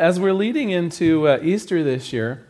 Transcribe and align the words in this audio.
as 0.00 0.18
we're 0.18 0.32
leading 0.32 0.70
into 0.70 1.28
uh, 1.28 1.38
Easter 1.42 1.84
this 1.84 2.10
year, 2.12 2.46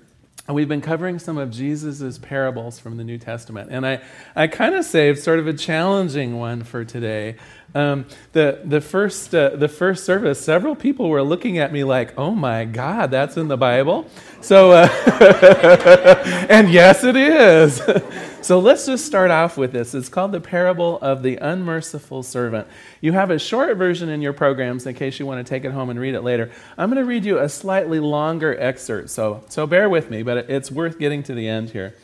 we've 0.49 0.69
been 0.69 0.81
covering 0.81 1.19
some 1.19 1.37
of 1.37 1.50
Jesus' 1.50 2.17
parables 2.17 2.79
from 2.79 2.96
the 2.96 3.03
New 3.03 3.19
Testament. 3.19 3.71
And 3.73 3.84
I, 3.84 4.00
I 4.37 4.46
kind 4.46 4.75
of 4.75 4.84
saved 4.84 5.19
sort 5.19 5.41
of 5.41 5.49
a 5.49 5.52
challenging 5.52 6.39
one 6.39 6.63
for 6.63 6.84
today. 6.84 7.36
Um, 7.75 8.07
the, 8.32 8.61
the, 8.64 8.80
first, 8.80 9.34
uh, 9.34 9.50
the 9.50 9.68
first 9.68 10.05
service, 10.05 10.41
several 10.41 10.77
people 10.77 11.09
were 11.09 11.23
looking 11.23 11.59
at 11.59 11.73
me 11.73 11.82
like, 11.82 12.16
oh 12.16 12.30
my 12.30 12.64
God, 12.64 13.11
that's 13.11 13.36
in 13.36 13.48
the 13.48 13.57
Bible? 13.57 14.09
So, 14.41 14.71
uh, 14.71 14.89
and 16.48 16.71
yes, 16.71 17.03
it 17.03 17.17
is. 17.17 17.80
so 18.43 18.59
let's 18.59 18.86
just 18.86 19.07
start 19.07 19.30
off 19.30 19.57
with 19.57 19.72
this. 19.72 19.95
It's 19.95 20.09
called 20.09 20.32
the 20.32 20.40
parable 20.40 20.98
of 21.00 21.22
the 21.22 21.36
unmerciful 21.36 22.22
servant. 22.22 22.66
You 23.00 23.12
have 23.12 23.30
a 23.30 23.39
short 23.39 23.77
version 23.77 24.09
in 24.09 24.22
your 24.22 24.32
programs 24.32 24.86
in 24.86 24.95
case 24.95 25.18
you 25.18 25.27
want 25.27 25.45
to 25.45 25.48
take 25.48 25.64
it 25.64 25.72
home 25.72 25.90
and 25.90 26.00
read 26.00 26.14
it 26.14 26.22
later. 26.22 26.50
I'm 26.79 26.90
going 26.90 27.03
to 27.03 27.08
read 27.08 27.25
you 27.25 27.39
a 27.39 27.48
slightly 27.48 28.00
longer 28.00 28.58
excerpt, 28.58 29.11
so, 29.11 29.45
so 29.48 29.67
bear 29.67 29.89
with 29.89 30.11
me, 30.11 30.22
but 30.22 30.50
it's 30.50 30.71
worth 30.71 30.98
getting 30.98 31.22
to 31.25 31.34
the 31.34 31.48
end 31.48 31.71
here. 31.71 31.95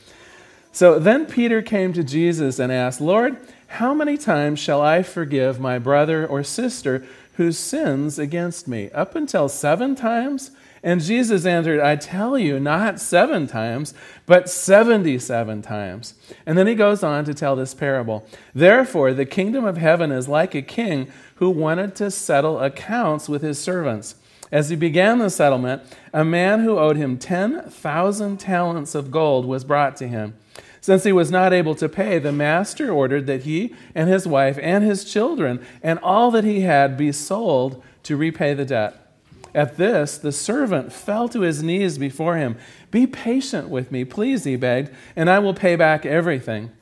So 0.73 0.99
then 0.99 1.27
Peter 1.27 1.63
came 1.63 1.93
to 1.95 2.05
Jesus 2.05 2.59
and 2.59 2.71
asked, 2.71 3.01
Lord, 3.01 3.39
how 3.69 3.95
many 3.95 4.17
times 4.17 4.59
shall 4.59 4.83
I 4.83 5.03
forgive 5.03 5.59
my 5.59 5.79
brother 5.79 6.27
or 6.27 6.45
sister 6.45 7.05
who 7.35 7.53
sins 7.53 8.19
against 8.19 8.69
me? 8.69 8.91
Up 8.91 9.15
until 9.15 9.49
seven 9.49 9.95
times? 9.95 10.51
And 10.83 11.03
Jesus 11.03 11.47
answered, 11.47 11.81
I 11.81 11.97
tell 11.97 12.39
you, 12.39 12.61
not 12.61 13.01
seven 13.01 13.47
times, 13.47 13.95
but 14.27 14.49
77 14.49 15.63
times. 15.63 16.15
And 16.45 16.57
then 16.57 16.67
he 16.67 16.75
goes 16.75 17.03
on 17.03 17.25
to 17.25 17.35
tell 17.35 17.57
this 17.57 17.75
parable. 17.75 18.27
Therefore, 18.55 19.13
the 19.13 19.27
kingdom 19.27 19.65
of 19.65 19.79
heaven 19.79 20.13
is 20.13 20.29
like 20.29 20.55
a 20.55 20.63
king 20.63 21.09
who 21.37 21.51
wanted 21.51 21.95
to 21.97 22.11
settle 22.11 22.61
accounts 22.61 23.29
with 23.29 23.43
his 23.43 23.59
servants. 23.59 24.17
As 24.53 24.69
he 24.69 24.77
began 24.77 25.19
the 25.19 25.31
settlement, 25.31 25.83
a 26.13 26.25
man 26.25 26.61
who 26.61 26.79
owed 26.79 26.97
him 26.97 27.19
10,000 27.19 28.37
talents 28.39 28.95
of 28.95 29.11
gold 29.11 29.45
was 29.45 29.65
brought 29.65 29.97
to 29.97 30.07
him. 30.07 30.35
Since 30.81 31.03
he 31.03 31.11
was 31.11 31.33
not 31.33 31.53
able 31.53 31.75
to 31.75 31.89
pay, 31.89 32.21
the 32.21 32.31
master 32.31 32.93
ordered 32.93 33.27
that 33.27 33.43
he 33.43 33.75
and 33.93 34.09
his 34.09 34.25
wife 34.25 34.57
and 34.63 34.85
his 34.85 35.05
children 35.05 35.65
and 35.83 35.99
all 35.99 36.31
that 36.31 36.45
he 36.45 36.61
had 36.61 36.97
be 36.97 37.11
sold 37.11 37.83
to 38.05 38.17
repay 38.17 38.55
the 38.55 38.65
debt. 38.65 39.06
At 39.55 39.77
this, 39.77 40.19
the 40.19 40.33
servant 40.33 40.93
fell 40.93 41.29
to 41.31 41.41
his 41.41 41.63
knees 41.63 41.99
before 41.99 42.37
him. 42.37 42.57
Be 42.91 43.07
patient 43.07 43.69
with 43.69 43.91
me, 43.91 44.05
please, 44.05 44.45
he 44.45 44.57
begged, 44.57 44.91
and 45.15 45.31
I 45.31 45.39
will 45.39 45.55
pay 45.55 45.77
back 45.77 46.05
everything. 46.05 46.73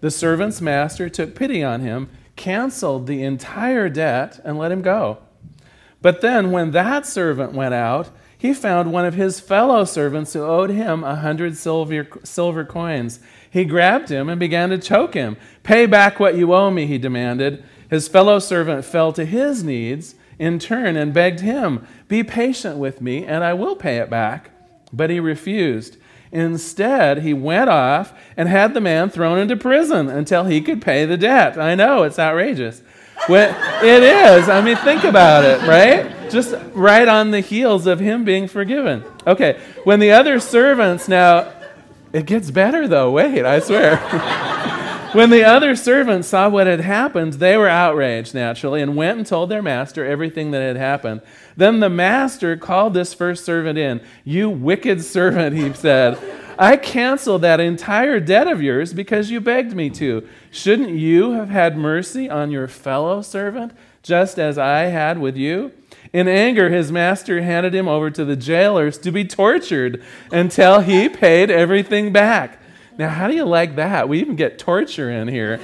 The 0.00 0.10
servant's 0.10 0.60
master 0.60 1.08
took 1.08 1.34
pity 1.34 1.62
on 1.62 1.80
him, 1.80 2.08
canceled 2.36 3.06
the 3.06 3.22
entire 3.22 3.88
debt, 3.88 4.40
and 4.44 4.58
let 4.58 4.72
him 4.72 4.82
go. 4.82 5.18
But 6.00 6.20
then, 6.20 6.50
when 6.50 6.72
that 6.72 7.06
servant 7.06 7.52
went 7.52 7.74
out, 7.74 8.10
he 8.36 8.52
found 8.52 8.92
one 8.92 9.04
of 9.04 9.14
his 9.14 9.38
fellow 9.38 9.84
servants 9.84 10.32
who 10.32 10.42
owed 10.42 10.70
him 10.70 11.04
a 11.04 11.14
hundred 11.14 11.56
silver, 11.56 12.08
silver 12.24 12.64
coins. 12.64 13.20
He 13.48 13.64
grabbed 13.64 14.08
him 14.08 14.28
and 14.28 14.40
began 14.40 14.70
to 14.70 14.78
choke 14.78 15.14
him. 15.14 15.36
Pay 15.62 15.86
back 15.86 16.18
what 16.18 16.34
you 16.34 16.52
owe 16.52 16.70
me, 16.70 16.86
he 16.86 16.98
demanded. 16.98 17.62
His 17.88 18.08
fellow 18.08 18.40
servant 18.40 18.84
fell 18.84 19.12
to 19.12 19.24
his 19.24 19.62
knees 19.62 20.16
in 20.38 20.58
turn 20.58 20.96
and 20.96 21.12
begged 21.12 21.40
him, 21.40 21.86
Be 22.08 22.22
patient 22.22 22.78
with 22.78 23.00
me, 23.00 23.24
and 23.24 23.44
I 23.44 23.54
will 23.54 23.76
pay 23.76 23.98
it 23.98 24.10
back. 24.10 24.50
But 24.92 25.10
he 25.10 25.20
refused. 25.20 25.96
Instead, 26.32 27.18
he 27.18 27.34
went 27.34 27.68
off 27.68 28.14
and 28.36 28.48
had 28.48 28.72
the 28.72 28.80
man 28.80 29.10
thrown 29.10 29.38
into 29.38 29.56
prison 29.56 30.08
until 30.08 30.44
he 30.44 30.62
could 30.62 30.80
pay 30.80 31.04
the 31.04 31.18
debt. 31.18 31.58
I 31.58 31.74
know, 31.74 32.04
it's 32.04 32.18
outrageous. 32.18 32.82
When, 33.26 33.54
it 33.84 34.02
is. 34.02 34.48
I 34.48 34.62
mean, 34.62 34.76
think 34.76 35.04
about 35.04 35.44
it, 35.44 35.60
right? 35.68 36.30
Just 36.30 36.54
right 36.72 37.06
on 37.06 37.30
the 37.30 37.40
heels 37.40 37.86
of 37.86 38.00
him 38.00 38.24
being 38.24 38.48
forgiven. 38.48 39.04
Okay, 39.26 39.60
when 39.84 40.00
the 40.00 40.12
other 40.12 40.40
servants 40.40 41.06
now, 41.06 41.52
it 42.12 42.26
gets 42.26 42.50
better 42.50 42.88
though. 42.88 43.10
Wait, 43.10 43.44
I 43.44 43.60
swear. 43.60 43.96
When 45.12 45.28
the 45.28 45.44
other 45.44 45.76
servants 45.76 46.28
saw 46.28 46.48
what 46.48 46.66
had 46.66 46.80
happened, 46.80 47.34
they 47.34 47.58
were 47.58 47.68
outraged, 47.68 48.34
naturally, 48.34 48.80
and 48.80 48.96
went 48.96 49.18
and 49.18 49.26
told 49.26 49.50
their 49.50 49.60
master 49.60 50.06
everything 50.06 50.52
that 50.52 50.62
had 50.62 50.76
happened. 50.76 51.20
Then 51.54 51.80
the 51.80 51.90
master 51.90 52.56
called 52.56 52.94
this 52.94 53.12
first 53.12 53.44
servant 53.44 53.78
in. 53.78 54.00
You 54.24 54.48
wicked 54.48 55.04
servant, 55.04 55.54
he 55.54 55.70
said. 55.74 56.18
I 56.58 56.78
canceled 56.78 57.42
that 57.42 57.60
entire 57.60 58.20
debt 58.20 58.48
of 58.48 58.62
yours 58.62 58.94
because 58.94 59.30
you 59.30 59.38
begged 59.42 59.74
me 59.74 59.90
to. 59.90 60.26
Shouldn't 60.50 60.90
you 60.90 61.32
have 61.32 61.50
had 61.50 61.76
mercy 61.76 62.30
on 62.30 62.50
your 62.50 62.66
fellow 62.66 63.20
servant, 63.20 63.72
just 64.02 64.38
as 64.38 64.56
I 64.56 64.84
had 64.84 65.18
with 65.18 65.36
you? 65.36 65.72
In 66.14 66.26
anger, 66.26 66.70
his 66.70 66.90
master 66.90 67.42
handed 67.42 67.74
him 67.74 67.86
over 67.86 68.10
to 68.10 68.24
the 68.24 68.36
jailers 68.36 68.96
to 68.98 69.12
be 69.12 69.26
tortured 69.26 70.02
until 70.30 70.80
he 70.80 71.10
paid 71.10 71.50
everything 71.50 72.12
back. 72.14 72.61
Now, 73.02 73.08
how 73.08 73.26
do 73.26 73.34
you 73.34 73.44
like 73.44 73.74
that? 73.74 74.08
We 74.08 74.20
even 74.20 74.36
get 74.36 74.60
torture 74.60 75.10
in 75.10 75.26
here. 75.26 75.58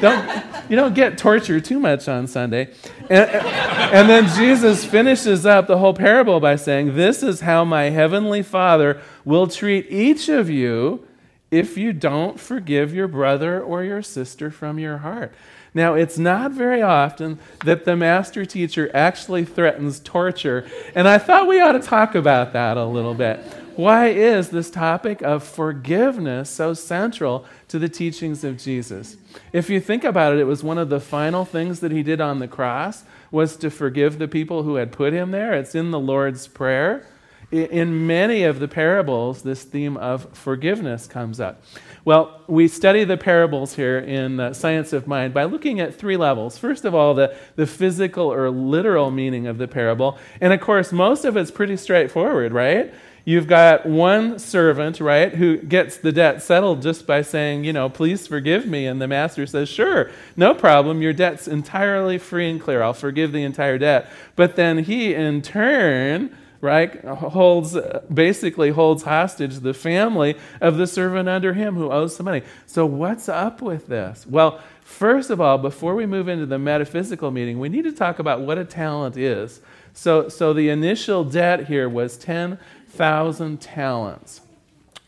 don't, 0.00 0.44
you 0.68 0.74
don't 0.74 0.96
get 0.96 1.16
torture 1.16 1.60
too 1.60 1.78
much 1.78 2.08
on 2.08 2.26
Sunday. 2.26 2.74
And, 3.08 3.30
and 3.30 4.10
then 4.10 4.26
Jesus 4.36 4.84
finishes 4.84 5.46
up 5.46 5.68
the 5.68 5.78
whole 5.78 5.94
parable 5.94 6.40
by 6.40 6.56
saying, 6.56 6.96
This 6.96 7.22
is 7.22 7.42
how 7.42 7.64
my 7.64 7.84
heavenly 7.90 8.42
Father 8.42 9.00
will 9.24 9.46
treat 9.46 9.86
each 9.92 10.28
of 10.28 10.50
you 10.50 11.06
if 11.52 11.78
you 11.78 11.92
don't 11.92 12.40
forgive 12.40 12.92
your 12.92 13.06
brother 13.06 13.62
or 13.62 13.84
your 13.84 14.02
sister 14.02 14.50
from 14.50 14.80
your 14.80 14.98
heart. 14.98 15.32
Now, 15.72 15.94
it's 15.94 16.18
not 16.18 16.50
very 16.50 16.82
often 16.82 17.38
that 17.64 17.84
the 17.84 17.94
master 17.94 18.44
teacher 18.44 18.90
actually 18.92 19.44
threatens 19.44 20.00
torture, 20.00 20.68
and 20.96 21.06
I 21.06 21.18
thought 21.18 21.46
we 21.46 21.60
ought 21.60 21.72
to 21.72 21.80
talk 21.80 22.16
about 22.16 22.54
that 22.54 22.76
a 22.76 22.84
little 22.84 23.14
bit. 23.14 23.38
Why 23.80 24.08
is 24.08 24.50
this 24.50 24.70
topic 24.70 25.22
of 25.22 25.42
forgiveness 25.42 26.50
so 26.50 26.74
central 26.74 27.46
to 27.68 27.78
the 27.78 27.88
teachings 27.88 28.44
of 28.44 28.58
Jesus? 28.58 29.16
If 29.54 29.70
you 29.70 29.80
think 29.80 30.04
about 30.04 30.34
it, 30.34 30.38
it 30.38 30.44
was 30.44 30.62
one 30.62 30.76
of 30.76 30.90
the 30.90 31.00
final 31.00 31.46
things 31.46 31.80
that 31.80 31.90
he 31.90 32.02
did 32.02 32.20
on 32.20 32.40
the 32.40 32.46
cross 32.46 33.04
was 33.30 33.56
to 33.56 33.70
forgive 33.70 34.18
the 34.18 34.28
people 34.28 34.64
who 34.64 34.74
had 34.74 34.92
put 34.92 35.14
him 35.14 35.30
there. 35.30 35.54
It's 35.54 35.74
in 35.74 35.92
the 35.92 35.98
Lord's 35.98 36.46
Prayer. 36.46 37.06
In 37.50 38.06
many 38.06 38.42
of 38.42 38.60
the 38.60 38.68
parables, 38.68 39.40
this 39.44 39.64
theme 39.64 39.96
of 39.96 40.36
forgiveness 40.36 41.06
comes 41.06 41.40
up. 41.40 41.62
Well, 42.04 42.42
we 42.48 42.68
study 42.68 43.04
the 43.04 43.16
parables 43.16 43.76
here 43.76 43.98
in 43.98 44.40
uh, 44.40 44.52
Science 44.52 44.92
of 44.92 45.06
Mind 45.06 45.32
by 45.32 45.44
looking 45.44 45.80
at 45.80 45.94
three 45.94 46.18
levels. 46.18 46.58
First 46.58 46.84
of 46.84 46.94
all, 46.94 47.14
the, 47.14 47.34
the 47.56 47.66
physical 47.66 48.30
or 48.30 48.50
literal 48.50 49.10
meaning 49.10 49.46
of 49.46 49.56
the 49.56 49.66
parable. 49.66 50.18
And 50.38 50.52
of 50.52 50.60
course, 50.60 50.92
most 50.92 51.24
of 51.24 51.38
it's 51.38 51.50
pretty 51.50 51.78
straightforward, 51.78 52.52
right? 52.52 52.92
You've 53.30 53.46
got 53.46 53.86
one 53.86 54.40
servant, 54.40 54.98
right, 54.98 55.32
who 55.32 55.58
gets 55.58 55.98
the 55.98 56.10
debt 56.10 56.42
settled 56.42 56.82
just 56.82 57.06
by 57.06 57.22
saying, 57.22 57.62
you 57.62 57.72
know, 57.72 57.88
please 57.88 58.26
forgive 58.26 58.66
me. 58.66 58.88
And 58.88 59.00
the 59.00 59.06
master 59.06 59.46
says, 59.46 59.68
sure, 59.68 60.10
no 60.36 60.52
problem. 60.52 61.00
Your 61.00 61.12
debt's 61.12 61.46
entirely 61.46 62.18
free 62.18 62.50
and 62.50 62.60
clear. 62.60 62.82
I'll 62.82 62.92
forgive 62.92 63.30
the 63.30 63.44
entire 63.44 63.78
debt. 63.78 64.10
But 64.34 64.56
then 64.56 64.78
he, 64.78 65.14
in 65.14 65.42
turn, 65.42 66.36
right, 66.60 67.04
holds, 67.04 67.76
basically 68.12 68.70
holds 68.70 69.04
hostage 69.04 69.60
the 69.60 69.74
family 69.74 70.36
of 70.60 70.76
the 70.76 70.88
servant 70.88 71.28
under 71.28 71.54
him 71.54 71.76
who 71.76 71.88
owes 71.88 72.16
some 72.16 72.24
money. 72.24 72.42
So 72.66 72.84
what's 72.84 73.28
up 73.28 73.62
with 73.62 73.86
this? 73.86 74.26
Well, 74.26 74.60
first 74.80 75.30
of 75.30 75.40
all, 75.40 75.56
before 75.56 75.94
we 75.94 76.04
move 76.04 76.26
into 76.26 76.46
the 76.46 76.58
metaphysical 76.58 77.30
meaning, 77.30 77.60
we 77.60 77.68
need 77.68 77.84
to 77.84 77.92
talk 77.92 78.18
about 78.18 78.40
what 78.40 78.58
a 78.58 78.64
talent 78.64 79.16
is. 79.16 79.60
So, 79.92 80.28
so 80.28 80.52
the 80.52 80.68
initial 80.68 81.24
debt 81.24 81.66
here 81.66 81.88
was 81.88 82.16
10 82.16 82.58
thousand 82.90 83.60
talents. 83.60 84.40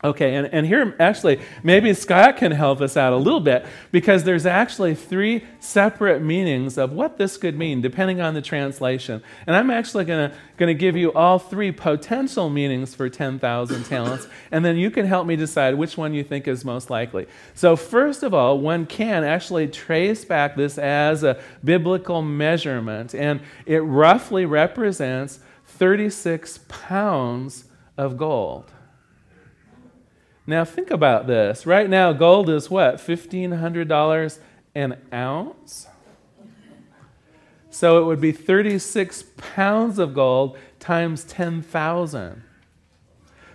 Okay, 0.05 0.35
and, 0.35 0.47
and 0.47 0.67
here 0.67 0.93
actually, 0.99 1.39
maybe 1.63 1.93
Scott 1.93 2.35
can 2.35 2.51
help 2.51 2.81
us 2.81 2.97
out 2.97 3.13
a 3.13 3.17
little 3.17 3.39
bit 3.39 3.65
because 3.89 4.25
there's 4.25 4.45
actually 4.45 4.95
three 4.95 5.45
separate 5.61 6.21
meanings 6.21 6.77
of 6.77 6.91
what 6.91 7.17
this 7.17 7.37
could 7.37 7.57
mean 7.57 7.79
depending 7.79 8.19
on 8.19 8.33
the 8.33 8.41
translation. 8.41 9.23
And 9.47 9.55
I'm 9.55 9.69
actually 9.69 10.03
going 10.03 10.31
to 10.57 10.73
give 10.73 10.97
you 10.97 11.13
all 11.13 11.39
three 11.39 11.71
potential 11.71 12.49
meanings 12.49 12.93
for 12.93 13.07
10,000 13.07 13.85
talents, 13.85 14.27
and 14.51 14.65
then 14.65 14.75
you 14.75 14.91
can 14.91 15.05
help 15.05 15.25
me 15.25 15.37
decide 15.37 15.75
which 15.75 15.95
one 15.95 16.13
you 16.13 16.25
think 16.25 16.49
is 16.49 16.65
most 16.65 16.89
likely. 16.89 17.25
So, 17.53 17.77
first 17.77 18.23
of 18.23 18.33
all, 18.33 18.59
one 18.59 18.85
can 18.85 19.23
actually 19.23 19.69
trace 19.69 20.25
back 20.25 20.57
this 20.57 20.77
as 20.77 21.23
a 21.23 21.39
biblical 21.63 22.21
measurement, 22.21 23.15
and 23.15 23.39
it 23.65 23.79
roughly 23.79 24.45
represents 24.45 25.39
36 25.65 26.59
pounds 26.67 27.63
of 27.97 28.17
gold. 28.17 28.71
Now, 30.45 30.65
think 30.65 30.91
about 30.91 31.27
this. 31.27 31.65
Right 31.65 31.89
now, 31.89 32.11
gold 32.11 32.49
is 32.49 32.69
what? 32.69 32.95
$1,500 32.95 34.39
an 34.75 34.97
ounce? 35.13 35.87
So 37.69 38.01
it 38.01 38.05
would 38.05 38.21
be 38.21 38.31
36 38.31 39.23
pounds 39.37 39.99
of 39.99 40.13
gold 40.13 40.57
times 40.79 41.23
10,000. 41.23 42.43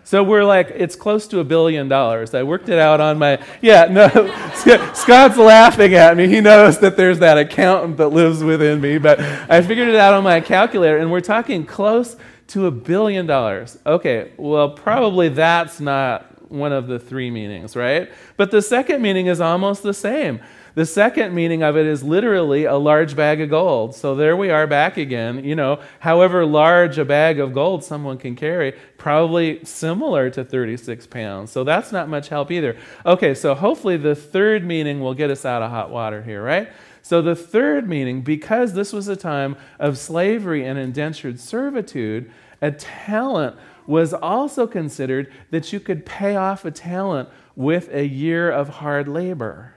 So 0.02 0.24
we're 0.24 0.44
like, 0.44 0.70
it's 0.74 0.96
close 0.96 1.28
to 1.28 1.40
a 1.40 1.44
billion 1.44 1.86
dollars. 1.86 2.32
I 2.32 2.42
worked 2.42 2.70
it 2.70 2.78
out 2.78 2.98
on 2.98 3.18
my, 3.18 3.44
yeah, 3.60 3.84
no, 3.84 4.08
Scott's 4.94 5.36
laughing 5.36 5.92
at 5.92 6.16
me. 6.16 6.26
He 6.26 6.40
knows 6.40 6.78
that 6.78 6.96
there's 6.96 7.18
that 7.18 7.36
accountant 7.36 7.98
that 7.98 8.08
lives 8.08 8.42
within 8.42 8.80
me, 8.80 8.96
but 8.96 9.20
I 9.20 9.60
figured 9.60 9.88
it 9.88 9.96
out 9.96 10.14
on 10.14 10.24
my 10.24 10.40
calculator, 10.40 10.96
and 10.96 11.12
we're 11.12 11.20
talking 11.20 11.66
close 11.66 12.16
to 12.48 12.66
a 12.66 12.70
billion 12.70 13.26
dollars. 13.26 13.78
Okay, 13.86 14.32
well, 14.36 14.70
probably 14.70 15.28
that's 15.28 15.80
not 15.80 16.50
one 16.50 16.72
of 16.72 16.86
the 16.86 16.98
three 16.98 17.30
meanings, 17.30 17.76
right? 17.76 18.10
But 18.36 18.50
the 18.50 18.62
second 18.62 19.02
meaning 19.02 19.26
is 19.26 19.40
almost 19.40 19.82
the 19.82 19.94
same. 19.94 20.40
The 20.74 20.86
second 20.86 21.34
meaning 21.34 21.62
of 21.62 21.76
it 21.76 21.86
is 21.86 22.04
literally 22.04 22.64
a 22.64 22.76
large 22.76 23.16
bag 23.16 23.40
of 23.40 23.50
gold. 23.50 23.96
So 23.96 24.14
there 24.14 24.36
we 24.36 24.50
are 24.50 24.66
back 24.66 24.96
again. 24.96 25.44
You 25.44 25.56
know, 25.56 25.80
however 25.98 26.46
large 26.46 26.98
a 26.98 27.04
bag 27.04 27.40
of 27.40 27.52
gold 27.52 27.82
someone 27.82 28.16
can 28.16 28.36
carry, 28.36 28.74
probably 28.96 29.64
similar 29.64 30.30
to 30.30 30.44
36 30.44 31.06
pounds. 31.08 31.50
So 31.50 31.64
that's 31.64 31.90
not 31.90 32.08
much 32.08 32.28
help 32.28 32.52
either. 32.52 32.76
Okay, 33.04 33.34
so 33.34 33.54
hopefully 33.54 33.96
the 33.96 34.14
third 34.14 34.64
meaning 34.64 35.00
will 35.00 35.14
get 35.14 35.30
us 35.30 35.44
out 35.44 35.62
of 35.62 35.70
hot 35.70 35.90
water 35.90 36.22
here, 36.22 36.42
right? 36.42 36.68
So 37.08 37.22
the 37.22 37.34
third 37.34 37.88
meaning, 37.88 38.20
because 38.20 38.74
this 38.74 38.92
was 38.92 39.08
a 39.08 39.16
time 39.16 39.56
of 39.78 39.96
slavery 39.96 40.66
and 40.66 40.78
indentured 40.78 41.40
servitude, 41.40 42.30
a 42.60 42.70
talent 42.70 43.56
was 43.86 44.12
also 44.12 44.66
considered 44.66 45.32
that 45.50 45.72
you 45.72 45.80
could 45.80 46.04
pay 46.04 46.36
off 46.36 46.66
a 46.66 46.70
talent 46.70 47.30
with 47.56 47.88
a 47.94 48.06
year 48.06 48.50
of 48.50 48.68
hard 48.68 49.08
labor. 49.08 49.72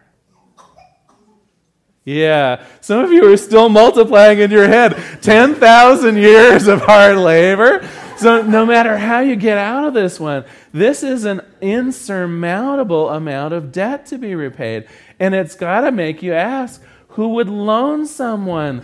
Yeah, 2.04 2.66
some 2.82 3.06
of 3.06 3.14
you 3.14 3.32
are 3.32 3.38
still 3.38 3.70
multiplying 3.70 4.40
in 4.40 4.52
your 4.52 4.68
head 4.68 5.02
10,000 5.22 6.18
years 6.18 6.68
of 6.68 6.82
hard 6.82 7.16
labor. 7.16 7.88
So, 8.18 8.42
no 8.42 8.66
matter 8.66 8.98
how 8.98 9.22
you 9.22 9.38
get 9.38 9.58
out 9.58 9.86
of 9.86 9.94
this 9.94 10.20
one, 10.20 10.44
this 10.74 11.02
is 11.02 11.24
an 11.24 11.40
insurmountable 11.62 13.10
amount 13.10 13.54
of 13.54 13.72
debt 13.72 14.08
to 14.08 14.18
be 14.18 14.36
repaid. 14.36 14.90
And 15.18 15.34
it's 15.34 15.56
got 15.56 15.82
to 15.82 15.94
make 15.94 16.22
you 16.22 16.34
ask 16.34 16.84
who 17.12 17.30
would 17.30 17.50
loan 17.50 18.06
someone 18.06 18.84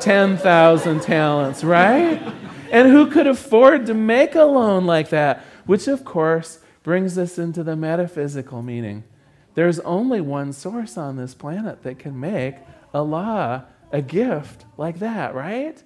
10,000 0.00 1.00
talents, 1.00 1.64
right? 1.64 2.20
And 2.70 2.88
who 2.88 3.10
could 3.10 3.26
afford 3.26 3.86
to 3.86 3.94
make 3.94 4.34
a 4.34 4.44
loan 4.44 4.86
like 4.86 5.10
that? 5.10 5.44
Which, 5.66 5.88
of 5.88 6.04
course, 6.04 6.60
brings 6.82 7.18
us 7.18 7.38
into 7.38 7.62
the 7.62 7.76
metaphysical 7.76 8.62
meaning. 8.62 9.04
There's 9.54 9.80
only 9.80 10.20
one 10.20 10.52
source 10.52 10.96
on 10.96 11.16
this 11.16 11.34
planet 11.34 11.82
that 11.82 11.98
can 11.98 12.18
make 12.18 12.56
a 12.94 13.02
law, 13.02 13.62
a 13.90 14.02
gift 14.02 14.64
like 14.76 14.98
that, 15.00 15.34
right? 15.34 15.82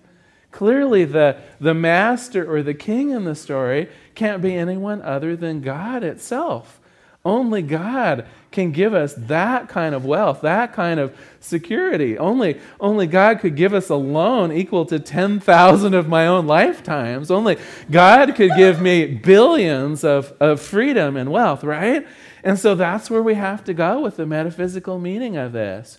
Clearly, 0.51 1.05
the, 1.05 1.39
the 1.59 1.73
master 1.73 2.51
or 2.51 2.63
the 2.63 2.75
king 2.75 3.11
in 3.11 3.25
the 3.25 3.35
story 3.35 3.89
can't 4.15 4.43
be 4.43 4.55
anyone 4.55 5.01
other 5.01 5.35
than 5.35 5.63
God 5.63 6.05
itself. 6.05 6.79
Only 7.25 7.63
God 7.63 8.27
can 8.51 8.73
give 8.73 8.95
us 8.95 9.15
that 9.15 9.69
kind 9.69 9.95
of 9.95 10.05
wealth, 10.05 10.41
that 10.43 10.73
kind 10.73 10.99
of 10.99 11.17
security. 11.41 12.19
Only, 12.19 12.61
only 12.81 13.07
God 13.07 13.39
could 13.39 13.57
give 13.57 13.73
us 13.73 13.89
a 13.89 13.97
loan 13.97 14.53
equal 14.53 14.85
to 14.87 14.99
10,000 14.99 15.95
of 15.95 16.09
my 16.09 16.27
own 16.27 16.47
lifetimes. 16.47 17.31
Only 17.31 17.59
God 17.91 18.35
could 18.35 18.51
give 18.57 18.81
me 18.83 19.07
billions 19.07 20.05
of, 20.05 20.33
of 20.41 20.61
freedom 20.61 21.17
and 21.17 21.31
wealth, 21.31 21.63
right? 21.63 22.07
And 22.43 22.59
so 22.59 22.75
that's 22.75 23.09
where 23.09 23.23
we 23.23 23.35
have 23.35 23.63
to 23.65 23.75
go 23.75 24.01
with 24.01 24.17
the 24.17 24.27
metaphysical 24.27 24.99
meaning 24.99 25.37
of 25.37 25.53
this. 25.53 25.99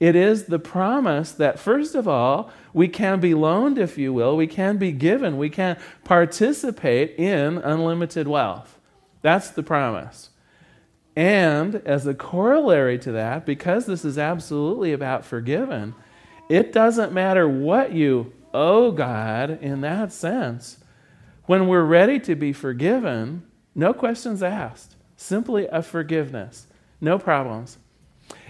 It 0.00 0.16
is 0.16 0.44
the 0.44 0.58
promise 0.58 1.30
that, 1.32 1.58
first 1.58 1.94
of 1.94 2.08
all, 2.08 2.50
we 2.72 2.88
can 2.88 3.20
be 3.20 3.32
loaned, 3.32 3.78
if 3.78 3.96
you 3.96 4.12
will, 4.12 4.36
we 4.36 4.48
can 4.48 4.76
be 4.76 4.90
given, 4.90 5.38
we 5.38 5.48
can 5.48 5.78
participate 6.02 7.16
in 7.16 7.58
unlimited 7.58 8.26
wealth. 8.26 8.78
That's 9.22 9.50
the 9.50 9.62
promise. 9.62 10.30
And 11.16 11.76
as 11.86 12.06
a 12.06 12.14
corollary 12.14 12.98
to 13.00 13.12
that, 13.12 13.46
because 13.46 13.86
this 13.86 14.04
is 14.04 14.18
absolutely 14.18 14.92
about 14.92 15.24
forgiven, 15.24 15.94
it 16.48 16.72
doesn't 16.72 17.12
matter 17.12 17.48
what 17.48 17.92
you 17.92 18.32
owe 18.52 18.90
God 18.90 19.62
in 19.62 19.80
that 19.82 20.12
sense. 20.12 20.78
When 21.46 21.68
we're 21.68 21.84
ready 21.84 22.18
to 22.20 22.34
be 22.34 22.52
forgiven, 22.52 23.44
no 23.74 23.92
questions 23.92 24.42
asked 24.42 24.96
simply 25.16 25.66
a 25.68 25.82
forgiveness, 25.82 26.66
no 27.00 27.18
problems. 27.18 27.78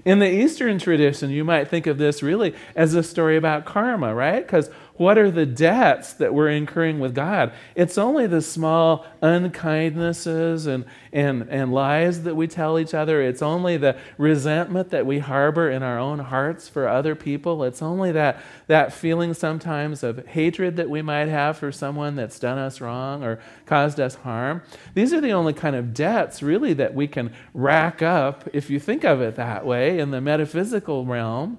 In 0.04 0.18
the 0.18 0.30
Eastern 0.30 0.78
tradition, 0.78 1.30
you 1.30 1.44
might 1.44 1.68
think 1.68 1.86
of 1.86 1.98
this 1.98 2.22
really 2.22 2.54
as 2.74 2.94
a 2.94 3.02
story 3.02 3.36
about 3.36 3.64
karma, 3.64 4.14
right? 4.14 4.44
Because 4.44 4.70
what 4.96 5.18
are 5.18 5.30
the 5.30 5.46
debts 5.46 6.12
that 6.14 6.32
we're 6.32 6.50
incurring 6.50 7.00
with 7.00 7.16
God? 7.16 7.52
It's 7.74 7.98
only 7.98 8.28
the 8.28 8.40
small 8.40 9.04
unkindnesses 9.20 10.68
and, 10.68 10.84
and, 11.12 11.48
and 11.50 11.72
lies 11.72 12.22
that 12.22 12.36
we 12.36 12.46
tell 12.46 12.78
each 12.78 12.94
other. 12.94 13.20
It's 13.20 13.42
only 13.42 13.76
the 13.76 13.96
resentment 14.18 14.90
that 14.90 15.04
we 15.04 15.18
harbor 15.18 15.68
in 15.68 15.82
our 15.82 15.98
own 15.98 16.20
hearts 16.20 16.68
for 16.68 16.86
other 16.86 17.16
people. 17.16 17.64
It's 17.64 17.82
only 17.82 18.12
that, 18.12 18.40
that 18.68 18.92
feeling 18.92 19.34
sometimes 19.34 20.04
of 20.04 20.24
hatred 20.28 20.76
that 20.76 20.88
we 20.88 21.02
might 21.02 21.26
have 21.26 21.58
for 21.58 21.72
someone 21.72 22.14
that's 22.14 22.38
done 22.38 22.58
us 22.58 22.80
wrong 22.80 23.24
or 23.24 23.40
caused 23.66 23.98
us 23.98 24.14
harm. 24.14 24.62
These 24.94 25.12
are 25.12 25.20
the 25.20 25.32
only 25.32 25.54
kind 25.54 25.74
of 25.74 25.92
debts, 25.92 26.40
really, 26.40 26.72
that 26.74 26.94
we 26.94 27.08
can 27.08 27.34
rack 27.52 28.00
up, 28.00 28.48
if 28.52 28.70
you 28.70 28.78
think 28.78 29.02
of 29.02 29.20
it 29.20 29.34
that 29.34 29.66
way, 29.66 29.83
in 29.90 30.10
the 30.10 30.20
metaphysical 30.20 31.04
realm. 31.04 31.58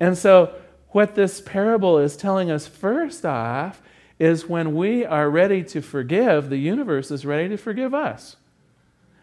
And 0.00 0.16
so, 0.16 0.54
what 0.90 1.14
this 1.14 1.40
parable 1.40 1.98
is 1.98 2.16
telling 2.16 2.50
us 2.50 2.66
first 2.66 3.24
off 3.24 3.82
is 4.18 4.48
when 4.48 4.74
we 4.74 5.04
are 5.04 5.30
ready 5.30 5.62
to 5.62 5.80
forgive, 5.80 6.50
the 6.50 6.56
universe 6.56 7.10
is 7.10 7.24
ready 7.24 7.48
to 7.48 7.56
forgive 7.56 7.94
us. 7.94 8.36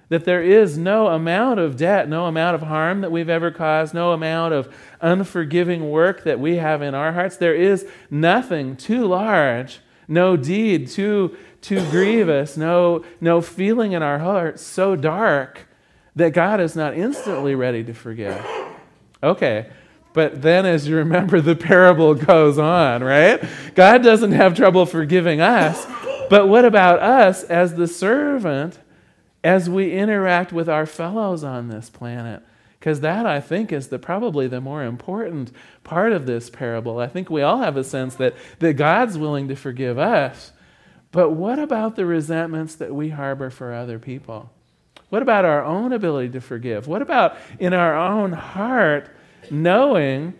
That 0.10 0.26
there 0.26 0.44
is 0.44 0.78
no 0.78 1.08
amount 1.08 1.60
of 1.60 1.76
debt, 1.76 2.08
no 2.08 2.28
amount 2.28 2.56
of 2.56 2.62
harm 2.62 3.02
that 3.02 3.12
we've 3.12 3.30
ever 3.30 3.50
caused, 3.50 3.94
no 3.94 4.12
amount 4.12 4.54
of 4.54 4.74
unforgiving 5.02 5.90
work 5.90 6.24
that 6.24 6.40
we 6.40 6.58
have 6.58 6.82
in 6.82 6.94
our 6.94 7.14
hearts. 7.14 7.38
There 7.38 7.56
is 7.56 7.88
nothing 8.12 8.78
too 8.78 9.06
large, 9.08 9.80
no 10.08 10.38
deed 10.38 10.88
too, 10.88 11.36
too 11.62 11.84
grievous, 11.90 12.56
no, 12.56 13.04
no 13.20 13.42
feeling 13.42 13.94
in 13.94 14.04
our 14.04 14.20
hearts 14.20 14.62
so 14.62 14.96
dark 14.96 15.68
that 16.16 16.34
God 16.34 16.60
is 16.60 16.76
not 16.76 16.96
instantly 16.96 17.56
ready 17.56 17.84
to 17.84 17.94
forgive. 17.94 18.44
Okay, 19.22 19.70
but 20.16 20.42
then, 20.42 20.66
as 20.66 20.88
you 20.88 20.96
remember, 20.96 21.42
the 21.42 21.58
parable 21.58 22.14
goes 22.16 22.58
on, 22.58 23.04
right? 23.04 23.44
God 23.76 24.02
doesn't 24.02 24.32
have 24.32 24.56
trouble 24.56 24.86
forgiving 24.86 25.42
us. 25.42 25.86
But 26.30 26.48
what 26.48 26.64
about 26.66 27.00
us 27.00 27.44
as 27.44 27.76
the 27.76 27.88
servant 27.88 28.80
as 29.44 29.70
we 29.70 29.92
interact 29.92 30.54
with 30.54 30.70
our 30.70 30.86
fellows 30.86 31.44
on 31.44 31.68
this 31.68 31.90
planet? 31.90 32.42
Because 32.80 33.02
that, 33.02 33.26
I 33.26 33.42
think, 33.42 33.74
is 33.74 33.90
the, 33.90 34.00
probably 34.00 34.48
the 34.48 34.62
more 34.62 34.84
important 34.84 35.52
part 35.84 36.14
of 36.14 36.26
this 36.26 36.50
parable. 36.50 37.00
I 37.00 37.08
think 37.08 37.30
we 37.30 37.42
all 37.42 37.58
have 37.58 37.76
a 37.76 37.84
sense 37.84 38.16
that, 38.16 38.36
that 38.60 38.74
God's 38.76 39.18
willing 39.18 39.50
to 39.50 39.56
forgive 39.56 39.98
us. 39.98 40.54
But 41.12 41.32
what 41.32 41.60
about 41.60 41.96
the 41.96 42.06
resentments 42.06 42.76
that 42.76 42.96
we 42.96 43.10
harbor 43.10 43.50
for 43.50 43.74
other 43.74 44.00
people? 44.00 44.50
What 45.10 45.22
about 45.22 45.46
our 45.46 45.64
own 45.64 45.94
ability 45.94 46.30
to 46.30 46.42
forgive? 46.42 46.88
What 46.88 47.02
about 47.02 47.38
in 47.60 47.74
our 47.74 47.96
own 47.96 48.32
heart? 48.32 49.10
knowing 49.52 50.34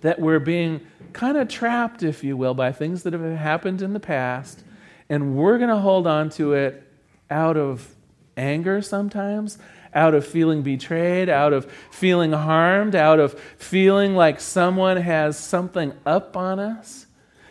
that 0.00 0.20
we're 0.20 0.38
being 0.38 0.86
kind 1.12 1.36
of 1.36 1.48
trapped, 1.48 2.02
if 2.02 2.22
you 2.22 2.36
will, 2.36 2.54
by 2.54 2.72
things 2.72 3.02
that 3.02 3.12
have 3.12 3.22
happened 3.22 3.82
in 3.82 3.92
the 3.92 4.00
past, 4.00 4.62
and 5.08 5.36
we're 5.36 5.58
going 5.58 5.70
to 5.70 5.78
hold 5.78 6.06
on 6.06 6.28
to 6.30 6.52
it 6.52 6.84
out 7.30 7.56
of 7.56 7.94
anger 8.36 8.80
sometimes, 8.82 9.58
out 9.94 10.14
of 10.14 10.26
feeling 10.26 10.62
betrayed, 10.62 11.28
out 11.28 11.52
of 11.52 11.70
feeling 11.90 12.32
harmed, 12.32 12.94
out 12.94 13.18
of 13.18 13.38
feeling 13.56 14.14
like 14.14 14.38
someone 14.40 14.98
has 14.98 15.38
something 15.38 15.92
up 16.04 16.36
on 16.36 16.58
us. 16.58 17.06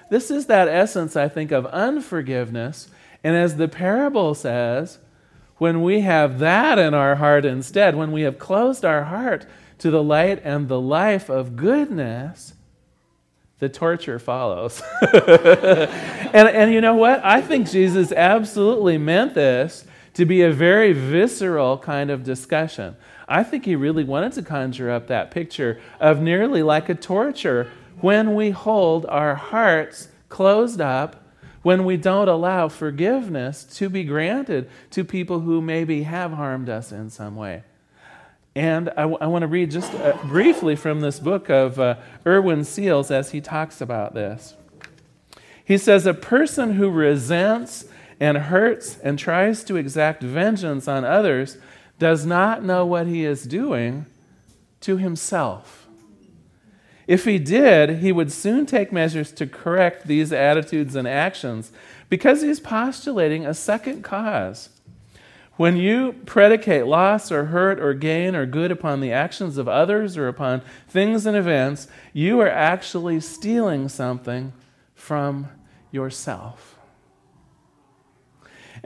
This 0.10 0.32
is 0.32 0.46
that 0.46 0.68
essence, 0.68 1.16
I 1.16 1.28
think, 1.28 1.52
of 1.52 1.66
unforgiveness. 1.66 2.90
And 3.24 3.36
as 3.36 3.58
the 3.58 3.68
parable 3.68 4.34
says, 4.36 5.00
when 5.58 5.82
we 5.82 6.02
have 6.02 6.40
that 6.40 6.78
in 6.78 6.94
our 6.94 7.16
heart 7.16 7.46
instead, 7.46 7.96
when 7.96 8.12
we 8.12 8.22
have 8.22 8.38
closed 8.38 8.86
our 8.86 9.06
heart 9.06 9.46
to 9.80 9.92
the 9.92 10.04
light 10.04 10.42
and 10.44 10.68
the 10.68 10.80
life 10.80 11.30
of 11.30 11.56
goodness, 11.56 12.54
the 13.60 13.70
torture 13.70 14.20
follows. 14.20 14.82
and, 15.02 16.48
and 16.48 16.74
you 16.74 16.82
know 16.82 16.96
what? 16.96 17.24
I 17.24 17.42
think 17.42 17.70
Jesus 17.70 18.12
absolutely 18.12 18.98
meant 18.98 19.34
this 19.34 19.86
to 20.14 20.26
be 20.26 20.42
a 20.42 20.52
very 20.52 20.94
visceral 20.94 21.78
kind 21.78 22.10
of 22.10 22.24
discussion. 22.24 22.96
I 23.28 23.44
think 23.44 23.66
he 23.66 23.76
really 23.76 24.04
wanted 24.04 24.34
to 24.34 24.44
conjure 24.44 24.90
up 24.90 25.08
that 25.08 25.32
picture 25.32 25.80
of 26.00 26.22
nearly 26.22 26.64
like 26.64 26.90
a 26.90 26.96
torture 26.96 27.70
when 28.00 28.36
we 28.36 28.52
hold 28.52 29.06
our 29.08 29.36
hearts 29.36 30.08
closed 30.30 30.80
up, 30.80 31.27
when 31.68 31.84
we 31.84 31.98
don't 31.98 32.30
allow 32.30 32.70
forgiveness 32.70 33.66
to 33.66 33.90
be 33.90 34.06
granted 34.06 34.70
to 34.90 35.04
people 35.04 35.42
who 35.42 35.60
maybe 35.60 36.04
have 36.04 36.32
harmed 36.32 36.70
us 36.70 36.94
in 36.94 37.10
some 37.10 37.36
way. 37.36 37.62
And 38.56 38.88
I, 38.92 39.02
w- 39.02 39.18
I 39.20 39.28
want 39.28 39.42
to 39.42 39.50
read 39.50 39.72
just 39.72 39.94
uh, 39.94 40.18
briefly 40.28 40.78
from 40.78 41.02
this 41.02 41.20
book 41.20 41.50
of 41.50 41.78
uh, 41.78 41.98
Ernest 42.26 42.80
Holmes 42.80 43.12
as 43.12 43.32
he 43.32 43.42
talks 43.42 43.82
about 43.82 44.14
this. 44.14 44.56
He 45.66 45.78
says, 45.78 46.06
A 46.06 46.14
person 46.14 46.76
who 46.76 46.90
resents 46.90 47.84
and 48.18 48.38
hurts 48.38 48.98
and 49.00 49.20
tries 49.20 49.66
to 49.66 49.76
exact 49.76 50.24
vengeance 50.24 50.88
on 50.88 51.04
others 51.04 51.58
does 52.00 52.26
not 52.26 52.64
know 52.64 52.86
what 52.86 53.08
he 53.08 53.26
is 53.26 53.44
doing 53.44 54.06
to 54.80 54.96
himself. 54.96 55.87
If 57.08 57.24
he 57.24 57.40
did, 57.40 58.00
he 58.00 58.12
would 58.12 58.32
soon 58.32 58.66
take 58.66 58.92
measures 58.92 59.32
to 59.34 59.48
correct 59.48 60.08
these 60.08 60.34
attitudes 60.34 60.96
and 60.96 61.08
actions. 61.08 61.72
Because 62.10 62.42
he's 62.42 62.60
postulating 62.60 63.46
a 63.46 63.54
second 63.54 64.04
cause. 64.04 64.70
When 65.56 65.76
you 65.76 66.14
predicate 66.26 66.86
loss 66.86 67.32
or 67.32 67.46
hurt 67.46 67.80
or 67.80 67.94
gain 67.94 68.36
or 68.36 68.46
good 68.46 68.72
upon 68.72 69.00
the 69.00 69.12
actions 69.12 69.58
of 69.58 69.68
others 69.68 70.16
or 70.16 70.28
upon 70.28 70.62
things 70.88 71.26
and 71.26 71.36
events, 71.36 71.88
you 72.14 72.40
are 72.42 72.50
actually 72.50 73.20
stealing 73.22 73.90
something 73.90 74.54
from 74.94 75.48
yourself. 75.92 76.77